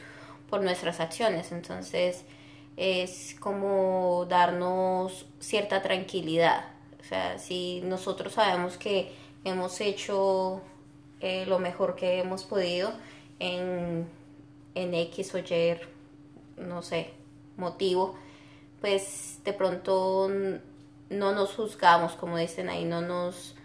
por 0.49 0.62
nuestras 0.62 1.00
acciones. 1.00 1.50
Entonces 1.50 2.25
es 2.76 3.35
como 3.40 4.25
darnos 4.29 5.26
cierta 5.40 5.83
tranquilidad. 5.83 6.64
O 7.11 7.12
sea, 7.12 7.40
si 7.40 7.81
nosotros 7.81 8.35
sabemos 8.35 8.76
que 8.76 9.12
hemos 9.43 9.81
hecho 9.81 10.61
eh, 11.19 11.45
lo 11.45 11.59
mejor 11.59 11.97
que 11.97 12.21
hemos 12.21 12.45
podido 12.45 12.93
en, 13.40 14.09
en 14.76 14.95
X 14.95 15.35
o 15.35 15.38
Y, 15.38 15.76
no 16.57 16.83
sé, 16.83 17.11
motivo, 17.57 18.14
pues 18.81 19.40
de 19.45 19.52
pronto 19.52 20.31
no 21.09 21.33
nos 21.33 21.52
juzgamos, 21.55 22.12
como 22.12 22.37
dicen 22.37 22.69
ahí, 22.69 22.85
no 22.85 23.02
nos 23.02 23.57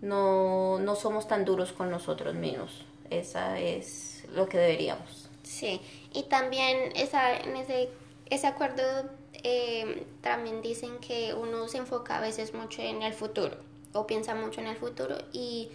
no, 0.00 0.78
no 0.78 0.94
somos 0.94 1.26
tan 1.26 1.44
duros 1.44 1.72
con 1.72 1.90
nosotros 1.90 2.36
mismos. 2.36 2.84
Esa 3.10 3.58
es 3.58 4.22
lo 4.32 4.48
que 4.48 4.58
deberíamos. 4.58 5.28
Sí, 5.42 5.80
y 6.12 6.22
también 6.28 6.92
esa, 6.94 7.36
en 7.38 7.56
ese, 7.56 7.88
ese 8.30 8.46
acuerdo 8.46 8.84
eh, 9.42 10.06
también 10.20 10.62
dicen 10.62 10.98
que 10.98 11.34
uno 11.34 11.68
se 11.68 11.78
enfoca 11.78 12.18
a 12.18 12.20
veces 12.20 12.54
mucho 12.54 12.82
en 12.82 13.02
el 13.02 13.12
futuro 13.12 13.56
o 13.92 14.06
piensa 14.06 14.34
mucho 14.34 14.60
en 14.60 14.66
el 14.66 14.76
futuro 14.76 15.16
y 15.32 15.70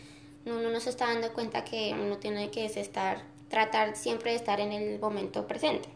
uno 0.46 0.70
no 0.70 0.80
se 0.80 0.90
está 0.90 1.08
dando 1.08 1.34
cuenta 1.34 1.64
que 1.64 1.94
uno 1.94 2.18
tiene 2.18 2.52
que 2.52 2.66
estar, 2.66 3.24
tratar 3.50 3.96
siempre 3.96 4.32
de 4.32 4.38
estar 4.38 4.60
en 4.60 4.72
el 4.72 5.00
momento 5.00 5.48
presente. 5.48 5.90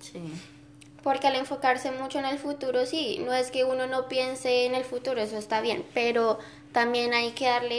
Sí. 0.00 0.20
Porque 1.02 1.26
al 1.26 1.36
enfocarse 1.36 1.90
mucho 1.90 2.18
en 2.18 2.24
el 2.24 2.38
futuro, 2.38 2.84
sí, 2.84 3.20
no 3.24 3.32
es 3.32 3.50
que 3.50 3.64
uno 3.64 3.86
no 3.86 4.08
piense 4.08 4.66
en 4.66 4.74
el 4.74 4.84
futuro, 4.84 5.20
eso 5.20 5.38
está 5.38 5.60
bien, 5.60 5.84
pero 5.94 6.38
también 6.72 7.14
hay 7.14 7.32
que 7.32 7.46
darle, 7.46 7.78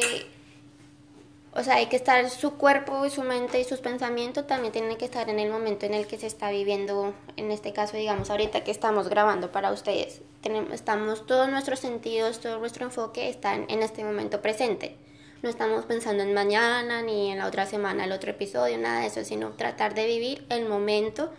o 1.51 1.63
sea, 1.63 1.75
hay 1.75 1.87
que 1.87 1.95
estar 1.95 2.29
su 2.29 2.55
cuerpo 2.55 3.05
y 3.05 3.09
su 3.09 3.23
mente 3.23 3.59
y 3.59 3.63
sus 3.63 3.79
pensamientos 3.79 4.45
también 4.45 4.71
tienen 4.71 4.97
que 4.97 5.05
estar 5.05 5.29
en 5.29 5.39
el 5.39 5.49
momento 5.49 5.85
en 5.87 5.95
el 5.95 6.05
que 6.05 6.17
se 6.17 6.27
está 6.27 6.51
viviendo, 6.51 7.13
en 7.37 7.51
este 7.51 7.73
caso, 7.73 7.97
digamos, 7.97 8.29
ahorita 8.29 8.63
que 8.63 8.71
estamos 8.71 9.09
grabando 9.09 9.51
para 9.51 9.71
ustedes. 9.71 10.21
Tenemos, 10.41 10.71
estamos, 10.73 11.25
todos 11.25 11.49
nuestros 11.49 11.79
sentidos, 11.79 12.39
todo 12.39 12.59
nuestro 12.59 12.85
enfoque 12.85 13.29
están 13.29 13.65
en 13.69 13.81
este 13.81 14.03
momento 14.03 14.41
presente. 14.41 14.95
No 15.41 15.49
estamos 15.49 15.85
pensando 15.85 16.21
en 16.21 16.33
mañana 16.33 17.01
ni 17.01 17.31
en 17.31 17.39
la 17.39 17.47
otra 17.47 17.65
semana, 17.65 18.05
el 18.05 18.11
otro 18.11 18.29
episodio, 18.29 18.77
nada 18.77 19.01
de 19.01 19.07
eso, 19.07 19.23
sino 19.23 19.51
tratar 19.51 19.95
de 19.95 20.05
vivir 20.05 20.45
el 20.49 20.67
momento 20.67 21.31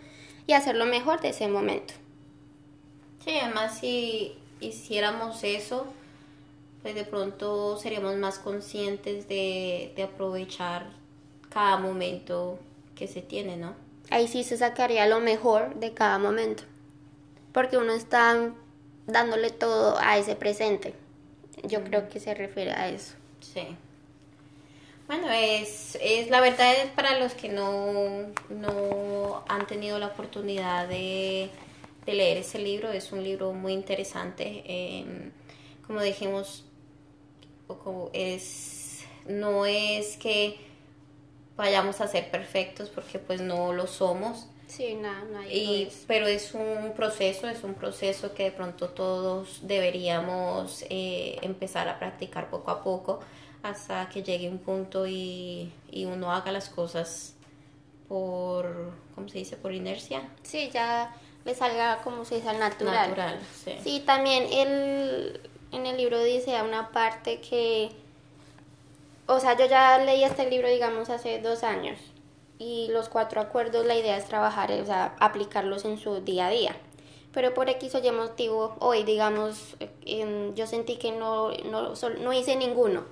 y 0.45 0.53
hacer 0.53 0.75
lo 0.75 0.85
mejor 0.85 1.21
de 1.21 1.29
ese 1.29 1.47
momento. 1.47 1.93
Sí, 3.23 3.37
además 3.41 3.79
si 3.79 4.35
hiciéramos 4.59 5.43
eso, 5.43 5.85
pues 6.81 6.95
de 6.95 7.03
pronto 7.03 7.77
seríamos 7.77 8.15
más 8.15 8.39
conscientes 8.39 9.27
de, 9.27 9.93
aprovechar 10.03 10.87
cada 11.49 11.77
momento 11.77 12.59
que 12.95 13.07
se 13.07 13.21
tiene, 13.21 13.57
¿no? 13.57 13.75
Ahí 14.09 14.27
sí 14.27 14.43
se 14.43 14.57
sacaría 14.57 15.05
lo 15.07 15.19
mejor 15.19 15.75
de 15.75 15.93
cada 15.93 16.17
momento, 16.17 16.63
porque 17.53 17.77
uno 17.77 17.93
está 17.93 18.51
dándole 19.07 19.51
todo 19.51 19.97
a 19.99 20.17
ese 20.17 20.35
presente. 20.35 20.93
Yo 21.63 21.83
creo 21.83 22.09
que 22.09 22.19
se 22.19 22.33
refiere 22.33 22.71
a 22.71 22.89
eso. 22.89 23.13
Sí. 23.41 23.67
Bueno, 25.07 25.29
es, 25.29 25.97
es 26.01 26.29
la 26.29 26.39
verdad 26.39 26.73
es 26.73 26.89
para 26.91 27.19
los 27.19 27.33
que 27.33 27.49
no, 27.49 28.31
no 28.49 29.43
han 29.47 29.67
tenido 29.67 29.99
la 29.99 30.07
oportunidad 30.07 30.87
de, 30.87 31.49
leer 32.05 32.37
ese 32.37 32.59
libro, 32.59 32.91
es 32.91 33.11
un 33.11 33.23
libro 33.23 33.53
muy 33.53 33.73
interesante. 33.73 34.63
Em, 34.65 35.31
como 35.85 36.01
dijimos, 36.01 36.63
es, 38.13 39.05
no 39.27 39.65
es 39.65 40.17
que 40.17 40.57
vayamos 41.57 42.01
a 42.01 42.07
ser 42.07 42.31
perfectos 42.31 42.89
porque 42.89 43.19
pues 43.19 43.41
no 43.41 43.73
lo 43.73 43.87
somos. 43.87 44.47
Sí, 44.67 44.95
nada, 44.95 45.25
Pero 46.07 46.27
es 46.27 46.53
un 46.53 46.93
proceso, 46.95 47.49
es 47.49 47.63
un 47.63 47.73
proceso 47.73 48.33
que 48.33 48.43
de 48.43 48.51
pronto 48.51 48.87
todos 48.89 49.59
deberíamos 49.67 50.85
eh, 50.89 51.37
empezar 51.41 51.89
a 51.89 51.99
practicar 51.99 52.49
poco 52.49 52.71
a 52.71 52.81
poco 52.81 53.19
hasta 53.63 54.07
que 54.09 54.23
llegue 54.23 54.49
un 54.49 54.59
punto 54.59 55.05
y, 55.05 55.73
uno 55.93 56.31
haga 56.31 56.53
las 56.53 56.69
cosas 56.69 57.35
por, 58.07 58.93
¿cómo 59.13 59.27
se 59.27 59.39
dice? 59.39 59.57
Por 59.57 59.73
inercia. 59.73 60.29
Sí, 60.41 60.69
ya 60.73 61.13
le 61.43 61.53
salga 61.53 62.01
como 62.01 62.23
se 62.23 62.35
dice 62.35 62.49
al 62.49 62.59
natural. 62.59 63.09
Natural, 63.09 63.39
sí. 63.63 63.73
Sí, 63.83 64.03
también 64.05 64.45
el, 64.51 65.41
en 65.71 65.85
el 65.85 65.97
libro 65.97 66.21
dice 66.23 66.61
una 66.61 66.91
parte 66.91 67.41
que, 67.41 67.91
o 69.27 69.39
sea, 69.39 69.57
yo 69.57 69.65
ya 69.65 69.97
leí 69.99 70.23
este 70.23 70.49
libro, 70.49 70.67
digamos, 70.67 71.09
hace 71.09 71.39
dos 71.39 71.63
años 71.63 71.99
y 72.57 72.87
los 72.89 73.09
cuatro 73.09 73.41
acuerdos, 73.41 73.85
la 73.85 73.95
idea 73.95 74.17
es 74.17 74.25
trabajar, 74.25 74.71
o 74.71 74.85
sea, 74.85 75.15
aplicarlos 75.19 75.85
en 75.85 75.97
su 75.97 76.21
día 76.21 76.47
a 76.47 76.49
día. 76.49 76.75
Pero 77.33 77.53
por 77.53 77.69
X 77.69 77.95
o 77.95 77.99
Y 77.99 78.11
motivo, 78.11 78.75
hoy, 78.79 79.03
digamos, 79.03 79.77
yo 80.53 80.67
sentí 80.67 80.97
que 80.97 81.11
no, 81.11 81.51
no, 81.51 81.93
no 82.19 82.33
hice 82.33 82.55
ninguno 82.57 83.03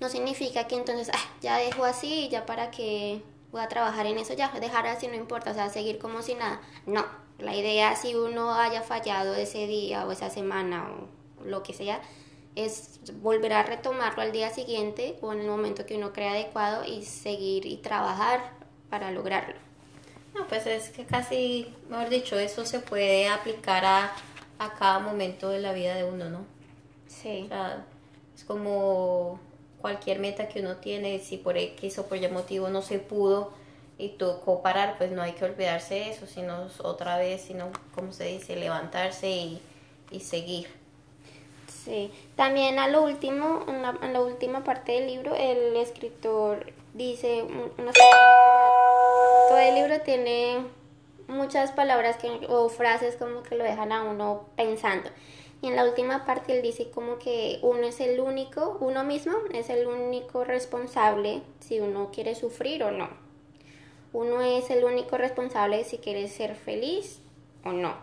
no 0.00 0.08
significa 0.08 0.66
que 0.66 0.76
entonces 0.76 1.10
ah, 1.12 1.30
ya 1.40 1.56
dejo 1.56 1.84
así, 1.84 2.28
ya 2.28 2.46
para 2.46 2.70
que 2.70 3.22
voy 3.50 3.60
a 3.60 3.68
trabajar 3.68 4.06
en 4.06 4.18
eso, 4.18 4.34
ya 4.34 4.50
dejar 4.50 4.86
así 4.86 5.08
no 5.08 5.14
importa, 5.14 5.50
o 5.50 5.54
sea, 5.54 5.70
seguir 5.70 5.98
como 5.98 6.22
si 6.22 6.34
nada. 6.34 6.60
No, 6.84 7.04
la 7.38 7.54
idea 7.54 7.96
si 7.96 8.14
uno 8.14 8.54
haya 8.54 8.82
fallado 8.82 9.34
ese 9.34 9.66
día 9.66 10.06
o 10.06 10.12
esa 10.12 10.30
semana 10.30 10.90
o 10.90 11.08
lo 11.44 11.62
que 11.62 11.72
sea, 11.72 12.00
es 12.54 13.00
volver 13.20 13.52
a 13.52 13.62
retomarlo 13.62 14.22
al 14.22 14.32
día 14.32 14.50
siguiente 14.50 15.18
o 15.20 15.32
en 15.32 15.40
el 15.40 15.46
momento 15.46 15.84
que 15.84 15.96
uno 15.96 16.12
crea 16.12 16.32
adecuado 16.32 16.84
y 16.84 17.04
seguir 17.04 17.66
y 17.66 17.76
trabajar 17.76 18.52
para 18.88 19.10
lograrlo. 19.10 19.54
No, 20.34 20.46
pues 20.48 20.66
es 20.66 20.90
que 20.90 21.04
casi, 21.04 21.74
mejor 21.88 22.08
dicho, 22.08 22.38
eso 22.38 22.64
se 22.64 22.80
puede 22.80 23.28
aplicar 23.28 23.84
a, 23.84 24.12
a 24.58 24.74
cada 24.74 24.98
momento 24.98 25.50
de 25.50 25.60
la 25.60 25.72
vida 25.72 25.94
de 25.94 26.04
uno, 26.04 26.28
¿no? 26.28 26.44
Sí. 27.06 27.42
O 27.44 27.48
sea, 27.48 27.84
es 28.34 28.44
como 28.44 29.40
cualquier 29.80 30.18
meta 30.18 30.48
que 30.48 30.60
uno 30.60 30.76
tiene, 30.76 31.18
si 31.20 31.36
por 31.36 31.56
X 31.56 31.98
o 31.98 32.06
por 32.06 32.18
Y 32.18 32.28
motivo 32.28 32.68
no 32.68 32.82
se 32.82 32.98
pudo 32.98 33.52
y 33.98 34.10
tocó 34.10 34.62
parar, 34.62 34.98
pues 34.98 35.10
no 35.10 35.22
hay 35.22 35.32
que 35.32 35.44
olvidarse 35.44 35.94
de 35.94 36.10
eso, 36.10 36.26
sino 36.26 36.68
otra 36.82 37.16
vez, 37.16 37.42
sino, 37.42 37.70
como 37.94 38.12
se 38.12 38.24
dice, 38.24 38.56
levantarse 38.56 39.30
y, 39.30 39.60
y 40.10 40.20
seguir. 40.20 40.68
Sí, 41.86 42.10
también 42.34 42.80
a 42.80 42.88
lo 42.88 43.04
último, 43.04 43.64
en 43.68 43.80
la, 43.80 44.20
última 44.20 44.64
parte 44.64 44.90
del 44.90 45.06
libro, 45.06 45.36
el 45.36 45.76
escritor 45.76 46.72
dice, 46.94 47.44
todo 49.48 49.58
el 49.58 49.74
libro 49.76 50.00
tiene 50.00 50.66
muchas 51.28 51.70
palabras 51.70 52.16
que, 52.16 52.40
o 52.48 52.68
frases 52.70 53.14
como 53.14 53.44
que 53.44 53.54
lo 53.54 53.62
dejan 53.62 53.92
a 53.92 54.02
uno 54.02 54.46
pensando. 54.56 55.10
Y 55.62 55.68
en 55.68 55.76
la 55.76 55.84
última 55.84 56.26
parte 56.26 56.56
él 56.56 56.62
dice 56.62 56.90
como 56.90 57.18
que 57.20 57.60
uno 57.62 57.86
es 57.86 58.00
el 58.00 58.18
único, 58.18 58.78
uno 58.80 59.04
mismo 59.04 59.34
es 59.54 59.70
el 59.70 59.86
único 59.86 60.42
responsable 60.42 61.42
si 61.60 61.78
uno 61.78 62.10
quiere 62.12 62.34
sufrir 62.34 62.82
o 62.82 62.90
no. 62.90 63.10
Uno 64.12 64.40
es 64.42 64.70
el 64.70 64.82
único 64.82 65.18
responsable 65.18 65.84
si 65.84 65.98
quiere 65.98 66.26
ser 66.26 66.56
feliz 66.56 67.20
o 67.64 67.70
no. 67.70 67.94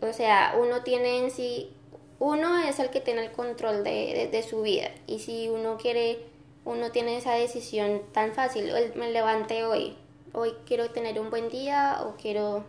O 0.00 0.12
sea, 0.12 0.56
uno 0.60 0.82
tiene 0.82 1.18
en 1.18 1.30
sí, 1.30 1.72
uno 2.20 2.58
es 2.58 2.78
el 2.80 2.90
que 2.90 3.00
tiene 3.00 3.24
el 3.24 3.32
control 3.32 3.84
de, 3.84 4.28
de, 4.30 4.42
su 4.42 4.62
vida. 4.62 4.90
Y 5.06 5.20
si 5.20 5.48
uno 5.48 5.76
quiere, 5.76 6.18
uno 6.64 6.90
tiene 6.90 7.16
esa 7.16 7.34
decisión 7.34 8.02
tan 8.12 8.32
fácil, 8.32 8.72
me 8.96 9.10
levanté 9.10 9.64
hoy, 9.64 9.96
hoy 10.32 10.52
quiero 10.66 10.90
tener 10.90 11.20
un 11.20 11.30
buen 11.30 11.48
día 11.48 12.00
o 12.04 12.16
quiero 12.16 12.64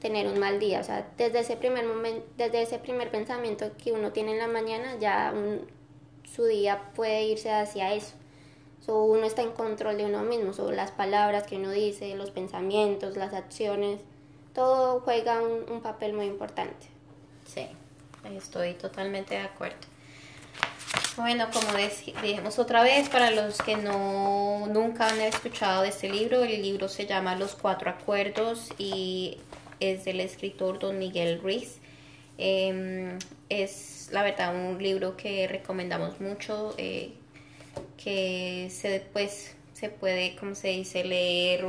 tener 0.00 0.26
un 0.26 0.38
mal 0.38 0.58
día. 0.58 0.80
O 0.80 0.84
sea, 0.84 1.08
desde 1.16 1.40
ese 1.40 1.56
primer 1.56 1.86
momento, 1.86 2.26
desde 2.36 2.62
ese 2.62 2.78
primer 2.78 3.10
pensamiento 3.10 3.70
que 3.82 3.92
uno 3.92 4.10
tiene 4.10 4.32
en 4.32 4.38
la 4.38 4.48
mañana, 4.48 4.96
ya 4.98 5.32
su 6.24 6.44
día 6.46 6.90
puede 6.94 7.24
irse 7.24 7.52
hacia 7.52 7.94
eso. 7.94 8.14
So, 8.80 9.04
uno 9.04 9.24
está 9.24 9.42
en 9.42 9.52
control 9.52 9.98
de 9.98 10.06
uno 10.06 10.22
mismo, 10.22 10.52
sobre 10.52 10.74
las 10.74 10.90
palabras 10.90 11.46
que 11.46 11.56
uno 11.56 11.70
dice, 11.70 12.16
los 12.16 12.30
pensamientos, 12.30 13.16
las 13.16 13.34
acciones, 13.34 14.00
todo 14.54 15.00
juega 15.00 15.42
un, 15.42 15.70
un 15.70 15.80
papel 15.82 16.14
muy 16.14 16.26
importante. 16.26 16.86
Sí, 17.44 17.68
estoy 18.24 18.74
totalmente 18.74 19.34
de 19.34 19.42
acuerdo. 19.42 19.76
Bueno, 21.16 21.48
como 21.52 21.76
dijimos 22.22 22.58
otra 22.58 22.82
vez, 22.82 23.08
para 23.08 23.30
los 23.30 23.58
que 23.58 23.76
no 23.76 24.66
nunca 24.68 25.08
han 25.08 25.20
escuchado 25.20 25.82
de 25.82 25.88
este 25.88 26.08
libro, 26.08 26.42
el 26.44 26.62
libro 26.62 26.88
se 26.88 27.06
llama 27.06 27.36
Los 27.36 27.54
Cuatro 27.54 27.90
Acuerdos 27.90 28.70
y 28.78 29.38
es 29.80 30.04
del 30.04 30.20
escritor 30.20 30.78
don 30.78 30.98
Miguel 30.98 31.40
Ruiz. 31.40 31.78
Em, 32.38 33.18
es 33.48 34.08
la 34.12 34.22
verdad 34.22 34.54
un 34.54 34.82
libro 34.82 35.16
que 35.16 35.46
recomendamos 35.46 36.20
mucho, 36.20 36.74
eh, 36.78 37.12
que 38.02 38.68
se, 38.70 39.00
pues, 39.12 39.54
se 39.74 39.90
puede, 39.90 40.36
como 40.36 40.54
se 40.54 40.68
dice, 40.68 41.04
leer 41.04 41.66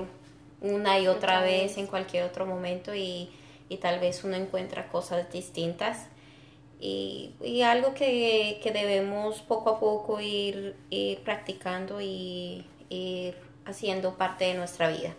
una 0.61 0.99
y 0.99 1.07
otra, 1.07 1.41
vez, 1.41 1.77
en 1.77 1.87
cualquier 1.87 2.23
otro 2.23 2.45
momento 2.45 2.93
y, 2.95 3.29
tal 3.81 3.99
vez 3.99 4.23
uno 4.23 4.35
encuentra 4.35 4.87
cosas 4.89 5.31
distintas. 5.31 6.07
Y, 6.83 7.61
algo 7.61 7.93
que, 7.93 8.59
debemos 8.73 9.41
poco 9.43 9.69
a 9.69 9.79
poco 9.79 10.19
ir, 10.19 10.75
practicando 11.23 12.01
y 12.01 12.65
ir 12.89 13.35
haciendo 13.65 14.15
parte 14.15 14.45
de 14.45 14.55
nuestra 14.55 14.89
vida. 14.89 15.13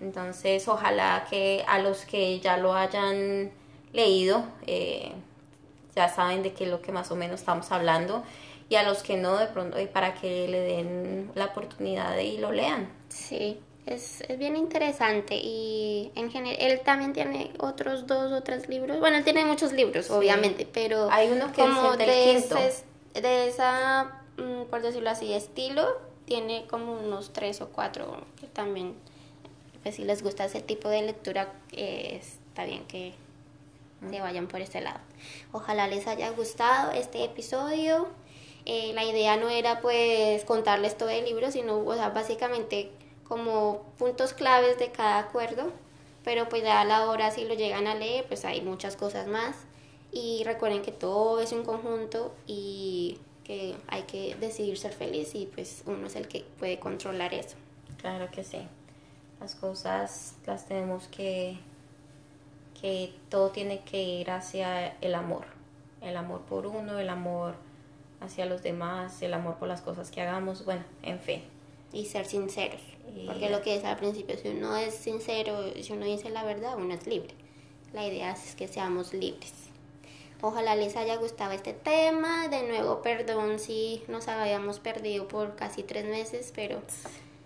Entonces, 0.00 0.66
ojalá 0.68 1.26
que 1.28 1.64
a 1.66 1.80
los 1.80 2.04
que 2.06 2.38
ya 2.38 2.56
lo 2.56 2.74
hayan 2.74 3.50
leído, 3.92 4.44
eh, 4.66 5.12
ya 5.96 6.08
saben 6.08 6.44
de 6.44 6.52
qué 6.52 6.64
es 6.64 6.70
lo 6.70 6.80
que 6.80 6.92
más 6.92 7.10
o 7.10 7.16
menos 7.16 7.40
estamos 7.40 7.70
hablando. 7.72 8.22
y 8.68 8.76
a 8.76 8.84
los 8.84 9.02
que 9.02 9.16
no, 9.16 9.36
de 9.36 9.48
pronto, 9.48 9.80
y 9.80 9.86
para 9.86 10.14
que 10.14 10.46
le 10.46 10.60
den 10.60 11.32
la 11.34 11.46
oportunidad 11.46 12.14
de 12.14 12.24
y 12.24 12.38
lo 12.38 12.52
lean. 12.52 12.88
Sí, 13.08 13.58
es, 13.90 14.22
es 14.22 14.38
bien 14.38 14.56
interesante 14.56 15.34
y 15.36 16.10
en 16.14 16.30
general 16.30 16.56
él 16.60 16.80
también 16.80 17.12
tiene 17.12 17.50
otros 17.58 18.06
dos 18.06 18.32
o 18.32 18.42
tres 18.42 18.68
libros. 18.68 18.98
Bueno, 19.00 19.16
él 19.18 19.24
tiene 19.24 19.44
muchos 19.44 19.72
libros, 19.72 20.10
obviamente, 20.10 20.66
pero 20.70 21.08
Hay 21.10 21.28
uno 21.30 21.52
que 21.52 21.62
como 21.62 21.96
de, 21.96 22.34
ese- 22.36 22.84
de 23.20 23.48
esa, 23.48 24.22
mm, 24.36 24.64
por 24.70 24.82
decirlo 24.82 25.10
así, 25.10 25.32
estilo, 25.32 25.86
tiene 26.24 26.66
como 26.68 26.92
unos 26.94 27.32
tres 27.32 27.60
o 27.60 27.68
cuatro 27.70 28.24
que 28.40 28.46
también, 28.46 28.94
pues 29.82 29.96
si 29.96 30.04
les 30.04 30.22
gusta 30.22 30.44
ese 30.44 30.60
tipo 30.60 30.88
de 30.88 31.02
lectura, 31.02 31.52
eh, 31.72 32.20
está 32.20 32.64
bien 32.64 32.84
que 32.86 33.14
se 34.08 34.20
vayan 34.20 34.46
por 34.46 34.60
este 34.60 34.80
lado. 34.80 35.00
Ojalá 35.52 35.86
les 35.88 36.06
haya 36.06 36.30
gustado 36.30 36.92
este 36.92 37.24
episodio. 37.24 38.08
Eh, 38.66 38.92
la 38.94 39.04
idea 39.04 39.36
no 39.36 39.48
era 39.48 39.80
pues 39.80 40.44
contarles 40.44 40.96
todo 40.96 41.08
el 41.08 41.24
libro, 41.24 41.50
sino 41.50 41.78
o 41.78 41.94
sea, 41.94 42.10
básicamente 42.10 42.90
como 43.30 43.84
puntos 43.96 44.32
claves 44.32 44.76
de 44.80 44.90
cada 44.90 45.20
acuerdo, 45.20 45.70
pero 46.24 46.48
pues 46.48 46.64
ya 46.64 46.80
a 46.80 46.84
la 46.84 47.08
hora 47.08 47.30
si 47.30 47.44
lo 47.44 47.54
llegan 47.54 47.86
a 47.86 47.94
leer, 47.94 48.24
pues 48.26 48.44
hay 48.44 48.60
muchas 48.60 48.96
cosas 48.96 49.28
más. 49.28 49.54
Y 50.10 50.42
recuerden 50.44 50.82
que 50.82 50.90
todo 50.90 51.40
es 51.40 51.52
un 51.52 51.64
conjunto 51.64 52.34
y 52.48 53.18
que 53.44 53.76
hay 53.86 54.02
que 54.02 54.34
decidir 54.34 54.76
ser 54.76 54.92
feliz 54.92 55.36
y 55.36 55.46
pues 55.46 55.84
uno 55.86 56.08
es 56.08 56.16
el 56.16 56.26
que 56.26 56.44
puede 56.58 56.80
controlar 56.80 57.32
eso. 57.32 57.56
Claro 58.00 58.28
que 58.32 58.42
sí. 58.42 58.66
Las 59.40 59.54
cosas 59.54 60.34
las 60.44 60.66
tenemos 60.66 61.06
que, 61.06 61.56
que 62.80 63.14
todo 63.28 63.50
tiene 63.50 63.78
que 63.84 64.02
ir 64.02 64.32
hacia 64.32 64.88
el 65.00 65.14
amor. 65.14 65.44
El 66.00 66.16
amor 66.16 66.40
por 66.40 66.66
uno, 66.66 66.98
el 66.98 67.08
amor 67.08 67.54
hacia 68.20 68.44
los 68.46 68.64
demás, 68.64 69.22
el 69.22 69.34
amor 69.34 69.54
por 69.54 69.68
las 69.68 69.82
cosas 69.82 70.10
que 70.10 70.20
hagamos, 70.20 70.64
bueno, 70.64 70.82
en 71.04 71.20
fin. 71.20 71.44
Y 71.92 72.06
ser 72.06 72.26
sinceros. 72.26 72.80
Porque 73.26 73.50
lo 73.50 73.60
que 73.62 73.74
decía 73.74 73.90
al 73.90 73.96
principio, 73.96 74.36
si 74.38 74.48
uno 74.48 74.76
es 74.76 74.94
sincero, 74.94 75.72
si 75.80 75.92
uno 75.92 76.06
dice 76.06 76.30
la 76.30 76.44
verdad, 76.44 76.76
uno 76.76 76.94
es 76.94 77.06
libre. 77.06 77.34
La 77.92 78.06
idea 78.06 78.32
es 78.32 78.54
que 78.54 78.68
seamos 78.68 79.12
libres. 79.12 79.52
Ojalá 80.42 80.74
les 80.74 80.96
haya 80.96 81.16
gustado 81.16 81.52
este 81.52 81.72
tema. 81.72 82.48
De 82.48 82.62
nuevo, 82.62 83.02
perdón 83.02 83.58
si 83.58 84.02
nos 84.08 84.28
habíamos 84.28 84.78
perdido 84.78 85.28
por 85.28 85.56
casi 85.56 85.82
tres 85.82 86.04
meses, 86.06 86.52
pero 86.54 86.80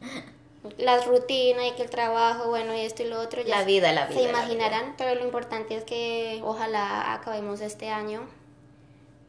las 0.78 1.07
rutinas 1.07 1.66
y 1.66 1.72
que 1.72 1.83
el 1.83 1.90
trabajo, 1.90 2.48
bueno, 2.48 2.74
y 2.74 2.80
esto 2.80 3.02
y 3.02 3.09
lo 3.09 3.20
otro, 3.20 3.42
ya 3.42 3.59
La 3.59 3.64
vida, 3.64 3.92
la 3.92 4.07
vida, 4.07 4.18
se 4.18 4.24
la 4.24 4.30
imaginarán, 4.30 4.94
pero 4.96 5.14
lo 5.14 5.24
importante 5.24 5.76
es 5.76 5.85
que 5.85 6.40
ojalá 6.44 7.12
acabemos 7.14 7.61
este 7.61 7.88
año 7.88 8.28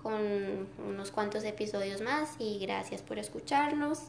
con 0.02 0.68
unos 0.88 1.10
cuantos 1.10 1.44
episodios 1.44 2.02
más 2.02 2.36
y 2.38 2.60
gracias 2.60 3.02
por 3.02 3.18
escucharnos. 3.18 4.00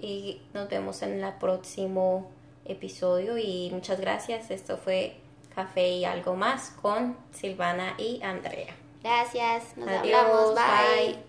Y 0.00 0.40
nos 0.54 0.68
vemos 0.68 1.02
en 1.02 1.22
el 1.22 1.32
próximo 1.34 2.30
episodio 2.64 3.38
y 3.38 3.70
muchas 3.72 4.00
gracias. 4.00 4.50
Esto 4.50 4.76
fue 4.76 5.16
Café 5.54 5.88
y 5.88 6.04
algo 6.04 6.36
más 6.36 6.70
con 6.82 7.16
Silvana 7.32 7.94
y 7.98 8.22
Andrea. 8.22 8.74
Gracias, 9.02 9.76
nos 9.76 9.88
Adiós, 9.88 10.14
hablamos, 10.14 10.54
bye. 10.54 11.12
bye. 11.14 11.27